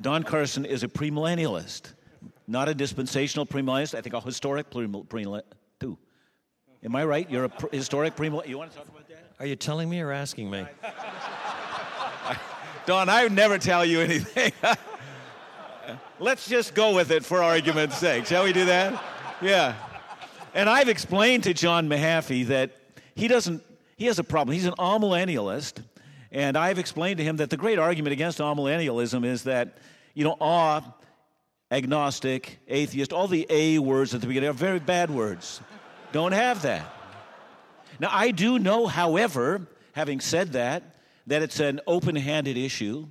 [0.00, 1.92] Don Carson is a premillennialist,
[2.46, 3.94] not a dispensational premillennialist.
[3.96, 5.42] I think a historic premillennialist
[5.80, 5.98] too.
[6.84, 7.30] Am I right?
[7.30, 8.48] You're a pr- historic premillennialist.
[8.48, 9.32] You want to talk about that?
[9.40, 10.66] Are you telling me or asking me?
[12.86, 14.52] Don, I would never tell you anything.
[16.18, 18.24] Let's just go with it for argument's sake.
[18.24, 19.02] Shall we do that?
[19.42, 19.74] Yeah.
[20.54, 22.70] And I've explained to John Mahaffey that
[23.14, 23.62] he doesn't,
[23.98, 24.54] he has a problem.
[24.54, 25.84] He's an amillennialist.
[26.32, 29.76] And I've explained to him that the great argument against amillennialism is that,
[30.14, 30.80] you know, awe,
[31.70, 35.60] agnostic, atheist, all the A words at the beginning are very bad words.
[36.12, 36.86] Don't have that.
[38.00, 43.06] Now, I do know, however, having said that, that it's an open handed issue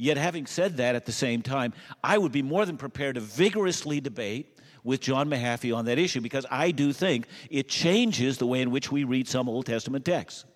[0.00, 3.20] Yet, having said that at the same time, I would be more than prepared to
[3.20, 8.46] vigorously debate with John Mahaffey on that issue because I do think it changes the
[8.46, 10.46] way in which we read some Old Testament texts.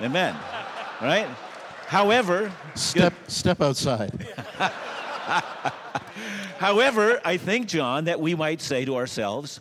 [0.00, 0.36] Amen.
[1.02, 1.26] Right?
[1.88, 4.28] However, step step outside.
[6.58, 9.60] However, I think John that we might say to ourselves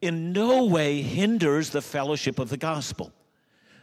[0.00, 3.12] in no way hinders the fellowship of the gospel.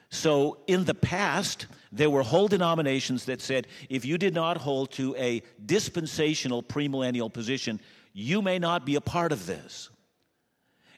[0.10, 4.91] So in the past, there were whole denominations that said if you did not hold
[4.93, 7.80] to a dispensational premillennial position,
[8.13, 9.89] you may not be a part of this.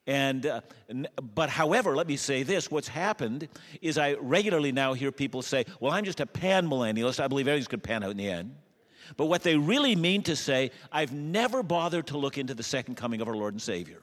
[0.07, 0.61] And, uh,
[1.21, 3.47] but however, let me say this what's happened
[3.81, 7.19] is I regularly now hear people say, well, I'm just a pan millennialist.
[7.19, 8.55] I believe everything's going to pan out in the end.
[9.17, 12.95] But what they really mean to say, I've never bothered to look into the second
[12.95, 14.01] coming of our Lord and Savior.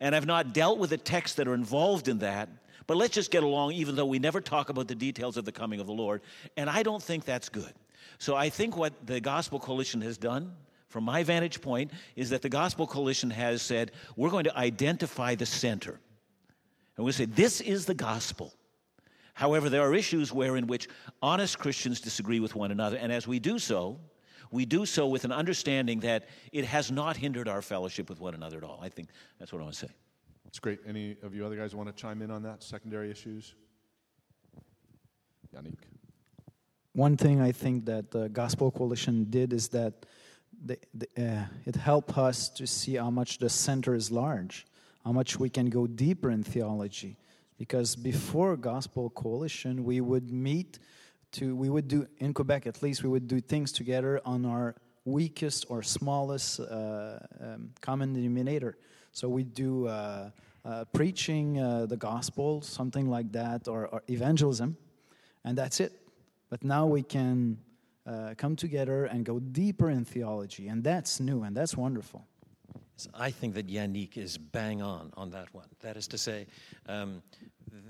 [0.00, 2.48] And I've not dealt with the texts that are involved in that.
[2.86, 5.52] But let's just get along, even though we never talk about the details of the
[5.52, 6.22] coming of the Lord.
[6.56, 7.72] And I don't think that's good.
[8.18, 10.52] So I think what the Gospel Coalition has done,
[10.88, 15.34] from my vantage point, is that the Gospel Coalition has said, we're going to identify
[15.34, 15.98] the center.
[16.96, 18.54] And we say, this is the gospel.
[19.34, 20.88] However, there are issues where in which
[21.20, 24.00] honest Christians disagree with one another, and as we do so,
[24.50, 28.34] we do so with an understanding that it has not hindered our fellowship with one
[28.34, 28.78] another at all.
[28.80, 29.92] I think that's what I want to say.
[30.56, 30.80] That's great.
[30.88, 32.62] Any of you other guys want to chime in on that?
[32.62, 33.52] Secondary issues?
[35.54, 35.76] Yannick.
[36.94, 40.06] One thing I think that the Gospel Coalition did is that
[40.64, 44.64] the, the, uh, it helped us to see how much the center is large,
[45.04, 47.18] how much we can go deeper in theology.
[47.58, 50.78] Because before Gospel Coalition, we would meet
[51.32, 54.74] to, we would do, in Quebec at least, we would do things together on our
[55.04, 58.78] weakest or smallest uh, um, common denominator.
[59.16, 60.28] So we do uh,
[60.62, 64.76] uh, preaching uh, the gospel, something like that, or, or evangelism,
[65.42, 65.92] and that's it.
[66.50, 67.56] But now we can
[68.06, 72.26] uh, come together and go deeper in theology, and that's new and that's wonderful.
[73.14, 75.68] I think that Yannick is bang on on that one.
[75.80, 76.46] That is to say,
[76.86, 77.22] um,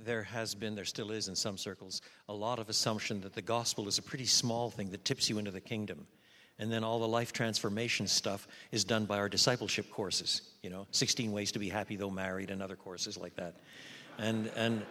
[0.05, 3.43] there has been, there still is in some circles, a lot of assumption that the
[3.43, 6.07] gospel is a pretty small thing that tips you into the kingdom.
[6.59, 10.87] And then all the life transformation stuff is done by our discipleship courses, you know,
[10.91, 13.57] 16 ways to be happy though married and other courses like that.
[14.19, 14.83] And, and,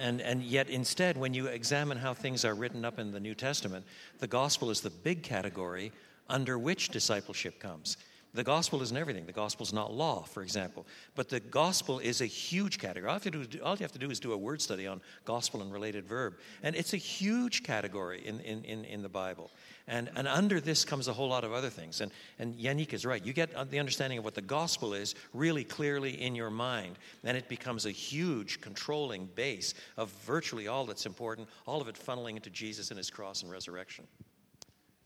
[0.00, 3.34] and, and yet, instead, when you examine how things are written up in the New
[3.34, 3.84] Testament,
[4.18, 5.92] the gospel is the big category
[6.28, 7.96] under which discipleship comes.
[8.34, 9.26] The gospel isn't everything.
[9.26, 10.86] The gospel is not law, for example.
[11.14, 13.10] But the gospel is a huge category.
[13.10, 14.86] All you, have to do, all you have to do is do a word study
[14.86, 16.36] on gospel and related verb.
[16.62, 19.50] And it's a huge category in, in, in, in the Bible.
[19.88, 22.00] And, and under this comes a whole lot of other things.
[22.00, 23.24] And, and Yannick is right.
[23.24, 26.98] You get the understanding of what the gospel is really clearly in your mind.
[27.24, 31.96] And it becomes a huge controlling base of virtually all that's important, all of it
[31.96, 34.06] funneling into Jesus and his cross and resurrection.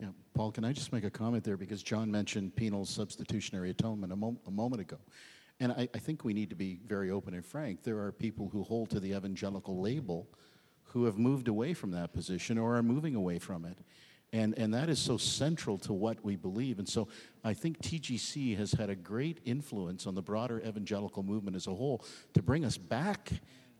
[0.00, 1.56] Yeah, Paul, can I just make a comment there?
[1.56, 4.98] Because John mentioned penal substitutionary atonement a, a moment ago.
[5.58, 7.82] And I, I, think we need to be very open and frank.
[7.82, 10.28] There are people who hold to the evangelical label
[10.84, 13.78] who have moved away from that position or are moving away from it.
[14.32, 16.78] And, and that is so central to what we believe.
[16.78, 17.08] And so
[17.44, 21.74] I think TGC has had a great influence on the broader evangelical movement as a
[21.74, 23.30] whole to bring us back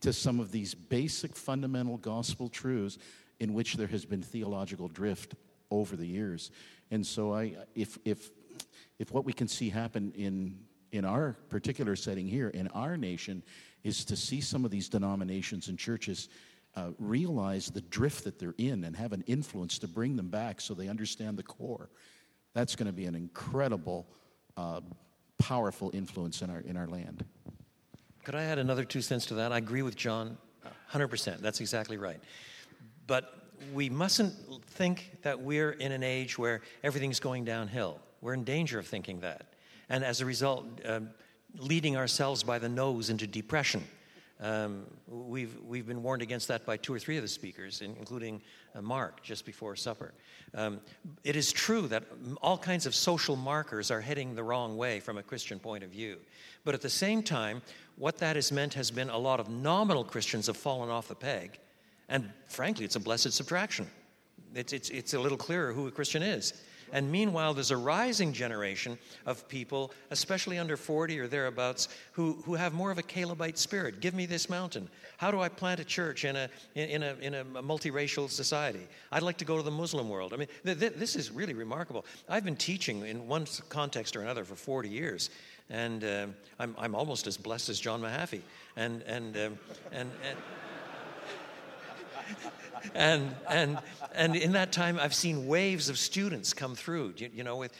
[0.00, 2.98] to some of these basic fundamental gospel truths
[3.40, 5.34] in which there has been theological drift
[5.70, 6.50] over the years.
[6.90, 8.30] And so I, if, if,
[8.98, 10.58] if what we can see happen in,
[10.92, 13.42] in our particular setting here, in our nation,
[13.84, 16.28] is to see some of these denominations and churches
[16.76, 20.60] uh, realize the drift that they're in and have an influence to bring them back
[20.60, 21.88] so they understand the core,
[22.54, 24.06] that's going to be an incredible,
[24.56, 24.80] uh,
[25.38, 27.24] powerful influence in our, in our land.
[28.24, 29.52] Could I add another two cents to that?
[29.52, 30.36] I agree with John
[30.92, 31.38] 100%.
[31.38, 32.20] That's exactly right.
[33.06, 33.32] But
[33.72, 34.34] we mustn't
[34.66, 38.00] think that we're in an age where everything's going downhill.
[38.20, 39.54] We're in danger of thinking that.
[39.88, 41.10] And as a result, um,
[41.56, 43.84] leading ourselves by the nose into depression.
[44.38, 48.42] Um, we've, we've been warned against that by two or three of the speakers, including
[48.74, 50.12] uh, Mark just before supper.
[50.54, 50.80] Um,
[51.24, 52.04] it is true that
[52.42, 55.90] all kinds of social markers are heading the wrong way from a Christian point of
[55.90, 56.18] view.
[56.64, 57.62] But at the same time,
[57.96, 61.14] what that has meant has been a lot of nominal Christians have fallen off the
[61.14, 61.58] peg
[62.08, 63.86] and frankly, it's a blessed subtraction.
[64.54, 66.54] It's, it's, it's a little clearer who a Christian is.
[66.92, 72.54] And meanwhile, there's a rising generation of people, especially under 40 or thereabouts, who, who
[72.54, 74.00] have more of a Calebite spirit.
[74.00, 74.88] Give me this mountain.
[75.16, 78.86] How do I plant a church in a, in a, in a multiracial society?
[79.10, 80.32] I'd like to go to the Muslim world.
[80.32, 82.04] I mean, th- th- this is really remarkable.
[82.28, 85.30] I've been teaching in one context or another for 40 years,
[85.70, 86.26] and uh,
[86.58, 88.42] I'm, I'm almost as blessed as John Mahaffey.
[88.76, 89.58] And, and, um,
[89.92, 90.38] and, and
[92.94, 93.78] and, and,
[94.14, 97.14] and in that time, I've seen waves of students come through.
[97.16, 97.72] You, you know, with,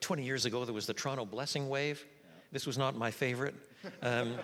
[0.00, 2.04] 20 years ago, there was the Toronto Blessing Wave.
[2.52, 3.54] This was not my favorite.
[4.02, 4.34] Um,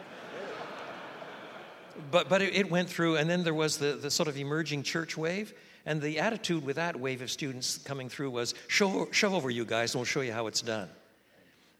[2.11, 5.17] but but it, went through, and then there was the, the sort of emerging church
[5.17, 5.53] wave.
[5.87, 9.65] And the attitude with that wave of students coming through was shove, shove over you
[9.65, 10.89] guys, and we'll show you how it's done.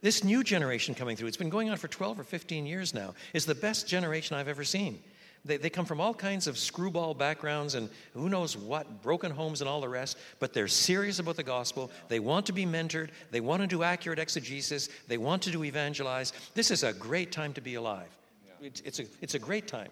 [0.01, 3.13] This new generation coming through, it's been going on for 12 or 15 years now,
[3.33, 4.99] is the best generation I've ever seen.
[5.43, 9.61] They, they come from all kinds of screwball backgrounds and who knows what, broken homes
[9.61, 11.89] and all the rest, but they're serious about the gospel.
[12.09, 13.09] They want to be mentored.
[13.31, 14.89] They want to do accurate exegesis.
[15.07, 16.33] They want to do evangelize.
[16.53, 18.09] This is a great time to be alive.
[18.61, 19.89] It's, it's, a, it's a great time.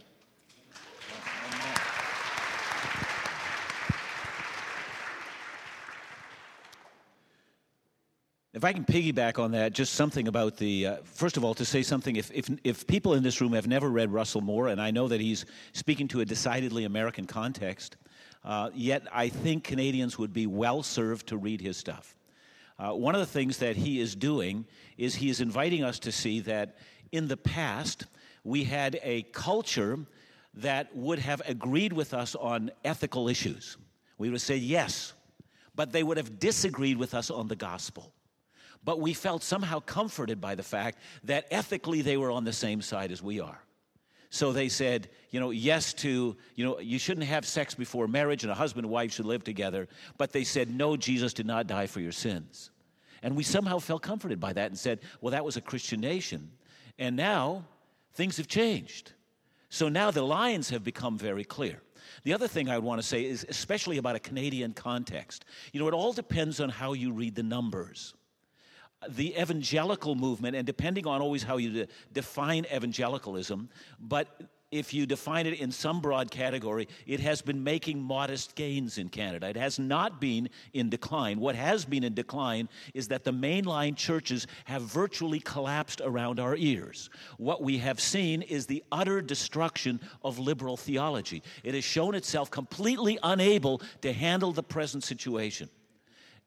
[8.60, 11.64] If I can piggyback on that, just something about the, uh, first of all, to
[11.64, 14.82] say something, if, if, if people in this room have never read Russell Moore, and
[14.82, 17.96] I know that he's speaking to a decidedly American context,
[18.44, 22.18] uh, yet I think Canadians would be well served to read his stuff.
[22.78, 24.66] Uh, one of the things that he is doing
[24.98, 26.76] is he is inviting us to see that
[27.14, 28.08] in the past
[28.44, 29.98] we had a culture
[30.56, 33.78] that would have agreed with us on ethical issues.
[34.18, 35.14] We would have said yes,
[35.76, 38.12] but they would have disagreed with us on the gospel.
[38.84, 42.82] But we felt somehow comforted by the fact that ethically they were on the same
[42.82, 43.62] side as we are.
[44.30, 48.44] So they said, you know, yes to, you know, you shouldn't have sex before marriage
[48.44, 49.88] and a husband and wife should live together.
[50.18, 52.70] But they said, no, Jesus did not die for your sins.
[53.24, 56.52] And we somehow felt comforted by that and said, well, that was a Christian nation.
[57.00, 57.66] And now
[58.14, 59.14] things have changed.
[59.70, 61.82] So now the lines have become very clear.
[62.24, 65.80] The other thing I would want to say is, especially about a Canadian context, you
[65.80, 68.14] know, it all depends on how you read the numbers
[69.08, 73.70] the evangelical movement, and depending on always how you de- define evangelicalism,
[74.00, 74.28] but
[74.72, 79.10] if you define it in some broad category, it has been making modest gains in
[79.10, 79.48] Canada.
[79.48, 81.40] It has not been in decline.
[81.40, 86.56] What has been in decline is that the mainline churches have virtually collapsed around our
[86.56, 87.10] ears.
[87.38, 91.42] What we have seen is the utter destruction of liberal theology.
[91.64, 95.70] It has shown itself completely unable to handle the present situation.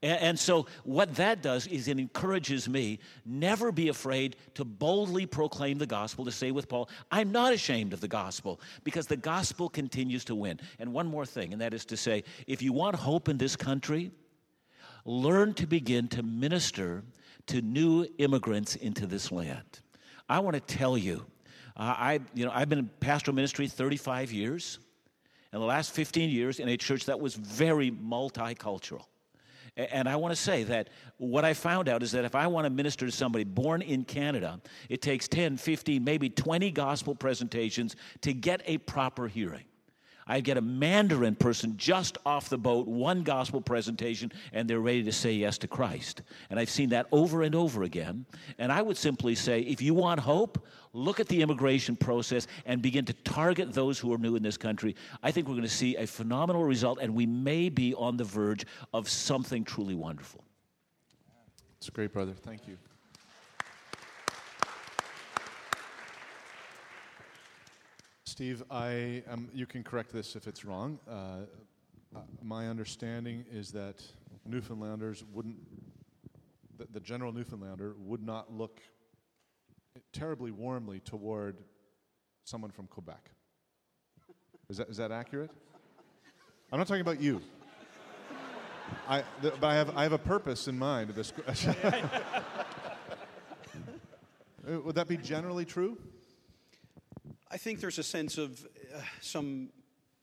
[0.02, 5.78] And, so, what that does is it encourages me never be afraid to boldly proclaim
[5.78, 9.68] the gospel, to say with Paul, I'm not ashamed of the gospel, because the gospel
[9.68, 10.58] continues to win.
[10.80, 13.54] And one more thing, and that is to say, if you want hope in this
[13.54, 14.10] country,
[15.04, 17.04] learn to begin to minister
[17.46, 19.80] to new immigrants into this land.
[20.28, 21.24] I want to tell you,
[21.76, 24.80] uh, I, you know, I've been in pastoral ministry 35 years.
[25.52, 29.04] and the last 15 years, in a church that was very multicultural.
[29.76, 32.66] And I want to say that what I found out is that if I want
[32.66, 34.60] to minister to somebody born in Canada,
[34.90, 39.64] it takes 10, 15, maybe 20 gospel presentations to get a proper hearing.
[40.26, 45.02] I'd get a Mandarin person just off the boat, one gospel presentation, and they're ready
[45.04, 46.22] to say yes to Christ.
[46.50, 48.26] And I've seen that over and over again.
[48.58, 52.82] And I would simply say if you want hope, look at the immigration process and
[52.82, 54.94] begin to target those who are new in this country.
[55.22, 58.24] I think we're going to see a phenomenal result, and we may be on the
[58.24, 60.44] verge of something truly wonderful.
[61.78, 62.32] It's great, brother.
[62.32, 62.78] Thank you.
[68.32, 70.98] Steve, I am, you can correct this if it's wrong.
[71.06, 71.40] Uh,
[72.16, 74.02] uh, my understanding is that
[74.46, 75.58] Newfoundlanders wouldn't,
[76.78, 78.80] the, the general Newfoundlander would not look
[80.14, 81.58] terribly warmly toward
[82.44, 83.32] someone from Quebec.
[84.70, 85.50] Is that, is that accurate?
[86.72, 87.42] I'm not talking about you.
[89.10, 91.10] I, th- but I have, I have a purpose in mind.
[91.10, 91.34] This.
[94.66, 95.98] Would that be generally true?
[97.52, 99.68] I think there's a sense of uh, some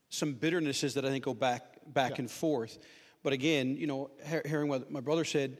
[0.09, 2.19] some bitternesses that I think go back back yeah.
[2.19, 2.79] and forth.
[3.21, 5.57] But again, you know, he- hearing what my brother said,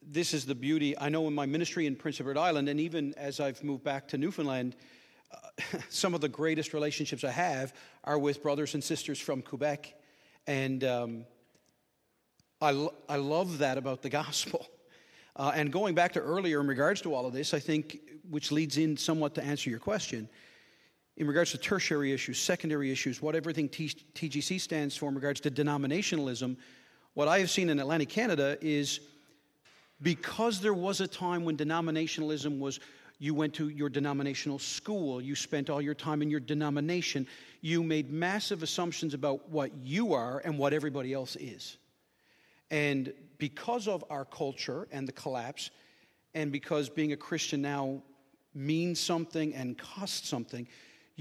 [0.00, 0.98] this is the beauty.
[0.98, 4.08] I know in my ministry in Prince Edward Island, and even as I've moved back
[4.08, 4.74] to Newfoundland,
[5.30, 9.94] uh, some of the greatest relationships I have are with brothers and sisters from Quebec,
[10.46, 11.26] and um,
[12.62, 14.66] I lo- I love that about the gospel.
[15.36, 17.98] Uh, and going back to earlier in regards to all of this, I think,
[18.30, 20.30] which leads in somewhat to answer your question
[21.16, 25.50] in regards to tertiary issues, secondary issues, what everything TGC stands for in regards to
[25.50, 26.56] denominationalism,
[27.14, 29.00] what I have seen in Atlantic Canada is
[30.00, 32.80] because there was a time when denominationalism was
[33.18, 37.26] you went to your denominational school, you spent all your time in your denomination,
[37.60, 41.76] you made massive assumptions about what you are and what everybody else is.
[42.70, 45.70] And because of our culture and the collapse,
[46.34, 48.02] and because being a Christian now
[48.54, 50.66] means something and costs something,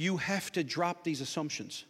[0.02, 1.86] you have to drop these assumptions.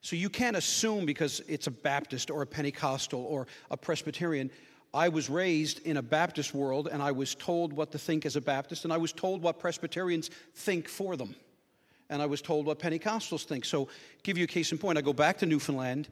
[0.00, 4.50] So you can't assume because it's a Baptist or a Pentecostal or a Presbyterian.
[4.92, 8.34] I was raised in a Baptist world and I was told what to think as
[8.34, 11.36] a Baptist, and I was told what Presbyterians think for them.
[12.10, 13.64] And I was told what Pentecostals think.
[13.64, 13.88] So,
[14.22, 16.08] give you a case in point, I go back to Newfoundland.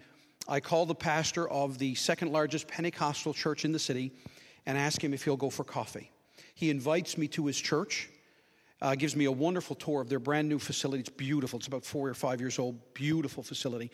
[0.49, 4.12] I call the pastor of the second largest Pentecostal church in the city
[4.66, 6.11] and ask him if he'll go for coffee.
[6.55, 8.09] He invites me to his church
[8.83, 11.01] uh, gives me a wonderful tour of their brand new facility.
[11.01, 11.59] It's beautiful.
[11.59, 12.79] It's about four or five years old.
[12.95, 13.91] Beautiful facility.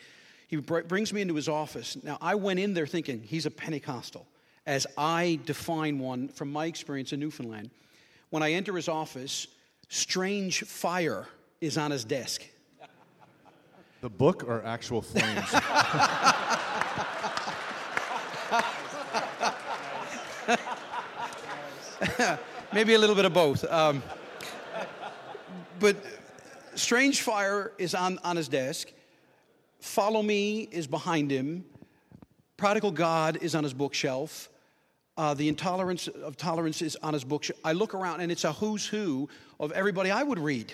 [0.48, 2.02] He br- brings me into his office.
[2.02, 4.26] Now, I went in there thinking he's a Pentecostal,
[4.66, 7.70] as I define one from my experience in Newfoundland.
[8.30, 9.46] When I enter his office,
[9.88, 11.26] strange fire
[11.60, 12.42] is on his desk.
[14.00, 15.54] The book or actual flames?
[22.72, 23.64] Maybe a little bit of both.
[23.70, 24.02] Um,
[25.80, 25.96] but
[26.74, 28.92] Strange Fire is on, on his desk.
[29.80, 31.64] Follow Me is behind him.
[32.58, 34.50] Prodigal God is on his bookshelf.
[35.16, 37.58] Uh, the Intolerance of Tolerance is on his bookshelf.
[37.64, 39.28] I look around and it's a who's who
[39.58, 40.72] of everybody I would read.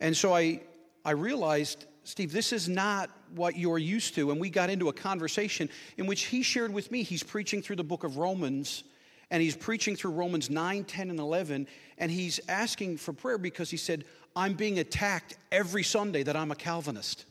[0.00, 0.60] And so I,
[1.04, 4.30] I realized Steve, this is not what you're used to.
[4.30, 7.76] And we got into a conversation in which he shared with me, he's preaching through
[7.76, 8.84] the book of Romans,
[9.30, 11.66] and he's preaching through Romans 9, 10, and 11,
[11.98, 14.04] and he's asking for prayer because he said,
[14.36, 17.24] I'm being attacked every Sunday that I'm a Calvinist.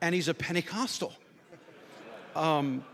[0.00, 1.12] And he's a Pentecostal.
[2.34, 2.84] Um,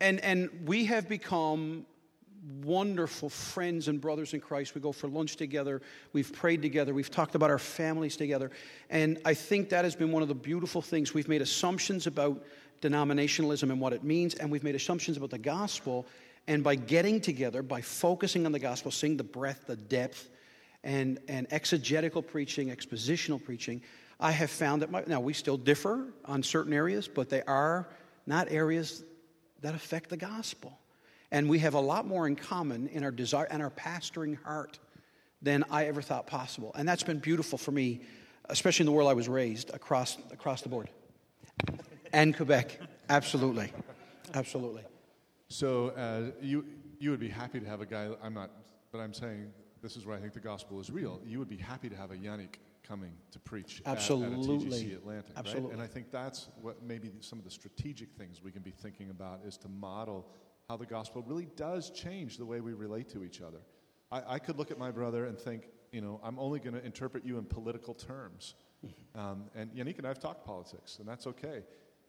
[0.00, 1.84] and, and we have become
[2.62, 4.74] wonderful friends and brothers in Christ.
[4.74, 5.82] We go for lunch together.
[6.12, 6.94] We've prayed together.
[6.94, 8.50] We've talked about our families together.
[8.90, 11.12] And I think that has been one of the beautiful things.
[11.12, 12.42] We've made assumptions about
[12.80, 16.06] denominationalism and what it means, and we've made assumptions about the gospel.
[16.48, 20.30] And by getting together, by focusing on the gospel, seeing the breadth, the depth,
[20.82, 23.82] and, and exegetical preaching, expositional preaching,
[24.18, 27.86] I have found that, my, now we still differ on certain areas, but they are
[28.26, 29.04] not areas
[29.60, 30.78] that affect the gospel.
[31.30, 34.78] And we have a lot more in common in our desire and our pastoring heart
[35.42, 36.72] than I ever thought possible.
[36.76, 38.00] And that's been beautiful for me,
[38.48, 40.88] especially in the world I was raised across, across the board.
[42.10, 42.80] And Quebec,
[43.10, 43.70] absolutely.
[44.32, 44.82] Absolutely.
[45.48, 46.64] So uh, you,
[46.98, 48.50] you would be happy to have a guy, I'm not,
[48.92, 49.50] but I'm saying
[49.82, 51.20] this is where I think the gospel is real.
[51.24, 54.34] You would be happy to have a Yannick coming to preach Absolutely.
[54.34, 55.70] At, at a TGC Atlantic, Absolutely.
[55.70, 55.72] right?
[55.74, 59.10] And I think that's what maybe some of the strategic things we can be thinking
[59.10, 60.26] about is to model
[60.68, 63.58] how the gospel really does change the way we relate to each other.
[64.10, 66.84] I, I could look at my brother and think, you know, I'm only going to
[66.84, 68.54] interpret you in political terms.
[69.14, 71.64] Um, and Yannick and I have talked politics, and that's okay.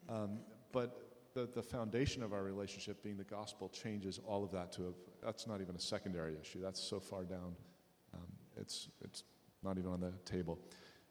[0.08, 0.40] Um,
[0.72, 1.09] but
[1.40, 5.26] the, the foundation of our relationship being the gospel changes all of that to a,
[5.26, 6.60] that's not even a secondary issue.
[6.62, 7.56] That's so far down.
[8.14, 8.28] Um,
[8.58, 9.24] it's, it's
[9.64, 10.60] not even on the table.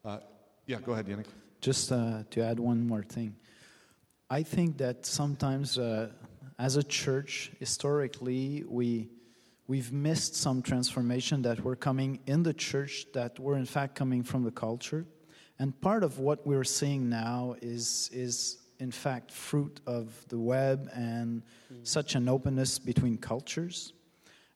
[0.05, 0.19] Uh,
[0.67, 1.27] yeah, go ahead, Yannick.
[1.61, 3.37] Just uh, to add one more thing.
[4.31, 6.11] I think that sometimes uh,
[6.59, 9.09] as a church, historically, we,
[9.67, 14.23] we've missed some transformation that were coming in the church that were in fact coming
[14.23, 15.07] from the culture.
[15.59, 20.89] And part of what we're seeing now is, is in fact fruit of the web
[20.95, 21.87] and mm.
[21.87, 23.93] such an openness between cultures.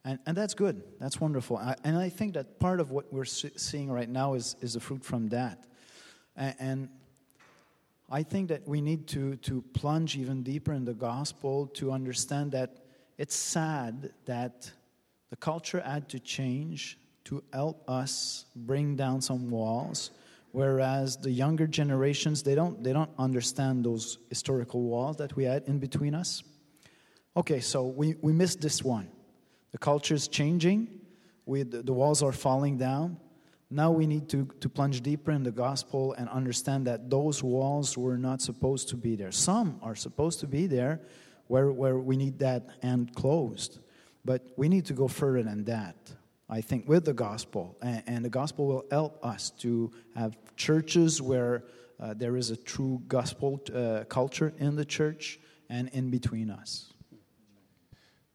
[0.04, 0.82] And, and that's good.
[1.00, 1.56] That's wonderful.
[1.56, 4.80] I, and I think that part of what we're seeing right now is, is the
[4.80, 5.64] fruit from that.
[6.36, 6.88] And, and
[8.10, 12.52] I think that we need to, to plunge even deeper in the gospel to understand
[12.52, 12.84] that
[13.16, 14.70] it's sad that
[15.30, 20.10] the culture had to change to help us bring down some walls
[20.52, 25.64] whereas the younger generations they don't they don't understand those historical walls that we had
[25.66, 26.42] in between us.
[27.36, 29.08] Okay so we, we missed this one.
[29.72, 31.00] The culture is changing.
[31.46, 33.18] We, the, the walls are falling down.
[33.70, 37.96] Now we need to, to plunge deeper in the gospel and understand that those walls
[37.96, 39.32] were not supposed to be there.
[39.32, 41.00] Some are supposed to be there
[41.46, 43.78] where, where we need that end closed.
[44.26, 45.96] But we need to go further than that,
[46.52, 47.78] I think, with the gospel.
[47.80, 51.64] And, and the gospel will help us to have churches where
[51.98, 55.40] uh, there is a true gospel uh, culture in the church
[55.70, 56.92] and in between us.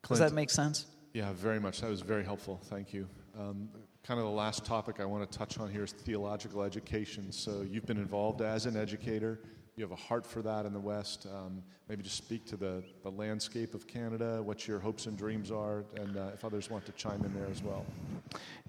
[0.01, 0.87] Clint, Does that make sense?
[1.13, 1.81] Yeah, very much.
[1.81, 2.59] That was very helpful.
[2.63, 3.07] Thank you.
[3.37, 3.69] Um,
[4.03, 7.31] kind of the last topic I want to touch on here is theological education.
[7.31, 9.41] So you've been involved as an educator.
[9.77, 11.27] You have a heart for that in the West.
[11.31, 15.51] Um, maybe just speak to the, the landscape of Canada, what your hopes and dreams
[15.51, 17.85] are, and uh, if others want to chime in there as well.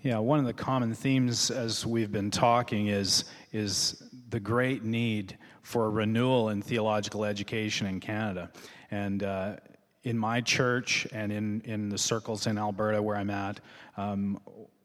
[0.02, 5.38] Yeah, one of the common themes as we've been talking is, is the great need
[5.62, 8.50] for renewal in theological education in Canada.
[8.90, 9.56] And uh,
[10.04, 13.60] in my church and in, in the circles in Alberta where I'm at,
[13.96, 14.38] um,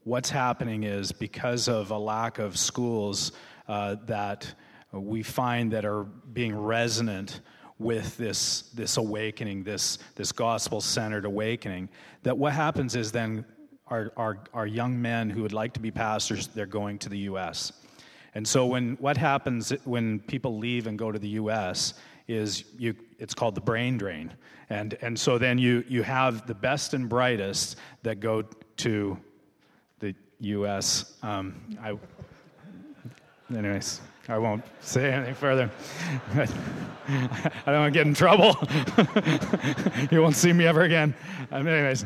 [0.06, 3.34] what's happening is because of a lack of schools
[3.68, 4.54] uh, that
[5.00, 7.42] we find that are being resonant
[7.80, 11.90] with this, this awakening, this, this gospel centered awakening,
[12.22, 13.46] that what happens is then
[13.88, 17.18] our, our, our young men who would like to be pastors, they're going to the
[17.20, 17.74] U.S.
[18.36, 21.94] And so when what happens when people leave and go to the U.S.
[22.28, 24.34] is you, it's called the brain drain,
[24.70, 28.44] and and so then you you have the best and brightest that go
[28.78, 29.18] to
[30.00, 31.18] the U.S.
[31.22, 31.96] Um, I,
[33.56, 35.70] anyways, I won't say anything further.
[36.36, 36.48] I
[37.66, 38.56] don't want to get in trouble.
[40.12, 41.14] you won't see me ever again.
[41.52, 42.06] Um, anyways,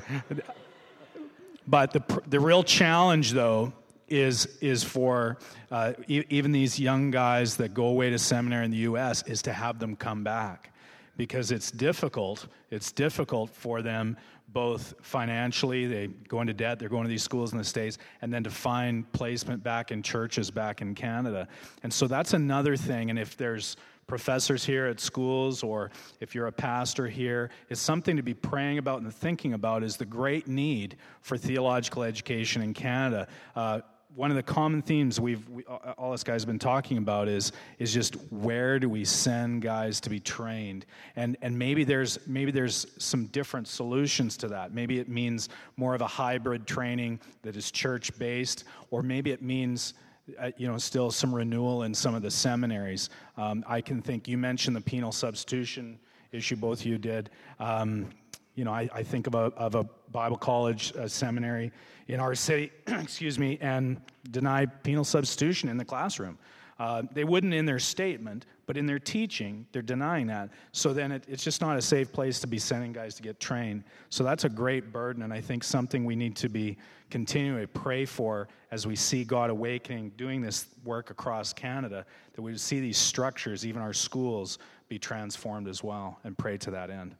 [1.67, 3.71] but the the real challenge, though,
[4.07, 5.37] is is for
[5.69, 9.21] uh, e- even these young guys that go away to seminary in the U.S.
[9.27, 10.73] is to have them come back
[11.17, 12.47] because it's difficult.
[12.71, 14.17] It's difficult for them
[14.49, 18.33] both financially, they go into debt, they're going to these schools in the States, and
[18.33, 21.47] then to find placement back in churches back in Canada.
[21.83, 23.09] And so that's another thing.
[23.09, 23.75] And if there's
[24.07, 25.91] professors here at schools or
[26.21, 29.97] if you're a pastor here, it's something to be praying about and thinking about is
[29.97, 33.27] the great need for theological education in Canada.
[33.53, 33.81] Uh,
[34.17, 37.51] one of the common themes we've we, all us guys have been talking about is
[37.77, 40.87] is just where do we send guys to be trained?
[41.15, 44.73] And and maybe there's maybe there's some different solutions to that.
[44.73, 49.43] Maybe it means more of a hybrid training that is church based or maybe it
[49.43, 49.93] means
[50.39, 53.11] uh, you know still some renewal in some of the seminaries.
[53.37, 55.99] Um, i can think you mentioned the penal substitution
[56.31, 57.29] issue both of you did.
[57.59, 58.09] Um,
[58.57, 61.71] you know, I, I think of a, of a Bible college a seminary
[62.07, 64.01] in our city, excuse me, and
[64.31, 66.39] deny penal substitution in the classroom.
[66.79, 70.49] Uh, they wouldn't in their statement, but in their teaching, they're denying that.
[70.71, 73.39] So then it, it's just not a safe place to be sending guys to get
[73.39, 73.83] trained.
[74.09, 76.77] So that's a great burden, and I think something we need to be
[77.11, 82.41] continuing to pray for as we see God awakening, doing this work across Canada, that
[82.41, 84.57] we see these structures, even our schools,
[84.89, 87.15] be transformed as well, and pray to that end.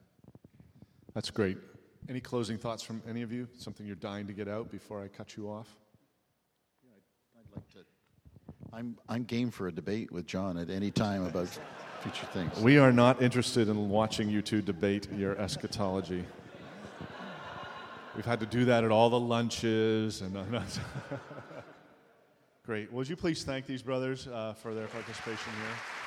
[1.18, 1.58] That's great.
[2.10, 3.48] Any closing thoughts from any of you?
[3.58, 5.68] Something you're dying to get out before I cut you off?
[6.84, 6.92] Yeah,
[7.40, 7.80] I'd, like to.
[8.72, 11.48] I'm, I'm game for a debate with John at any time about
[12.02, 12.60] future things.
[12.60, 16.24] We are not interested in watching you two debate your eschatology.
[18.16, 20.38] We've had to do that at all the lunches and.
[22.64, 22.94] Great.
[22.94, 26.07] Would you please thank these brothers uh, for their participation here?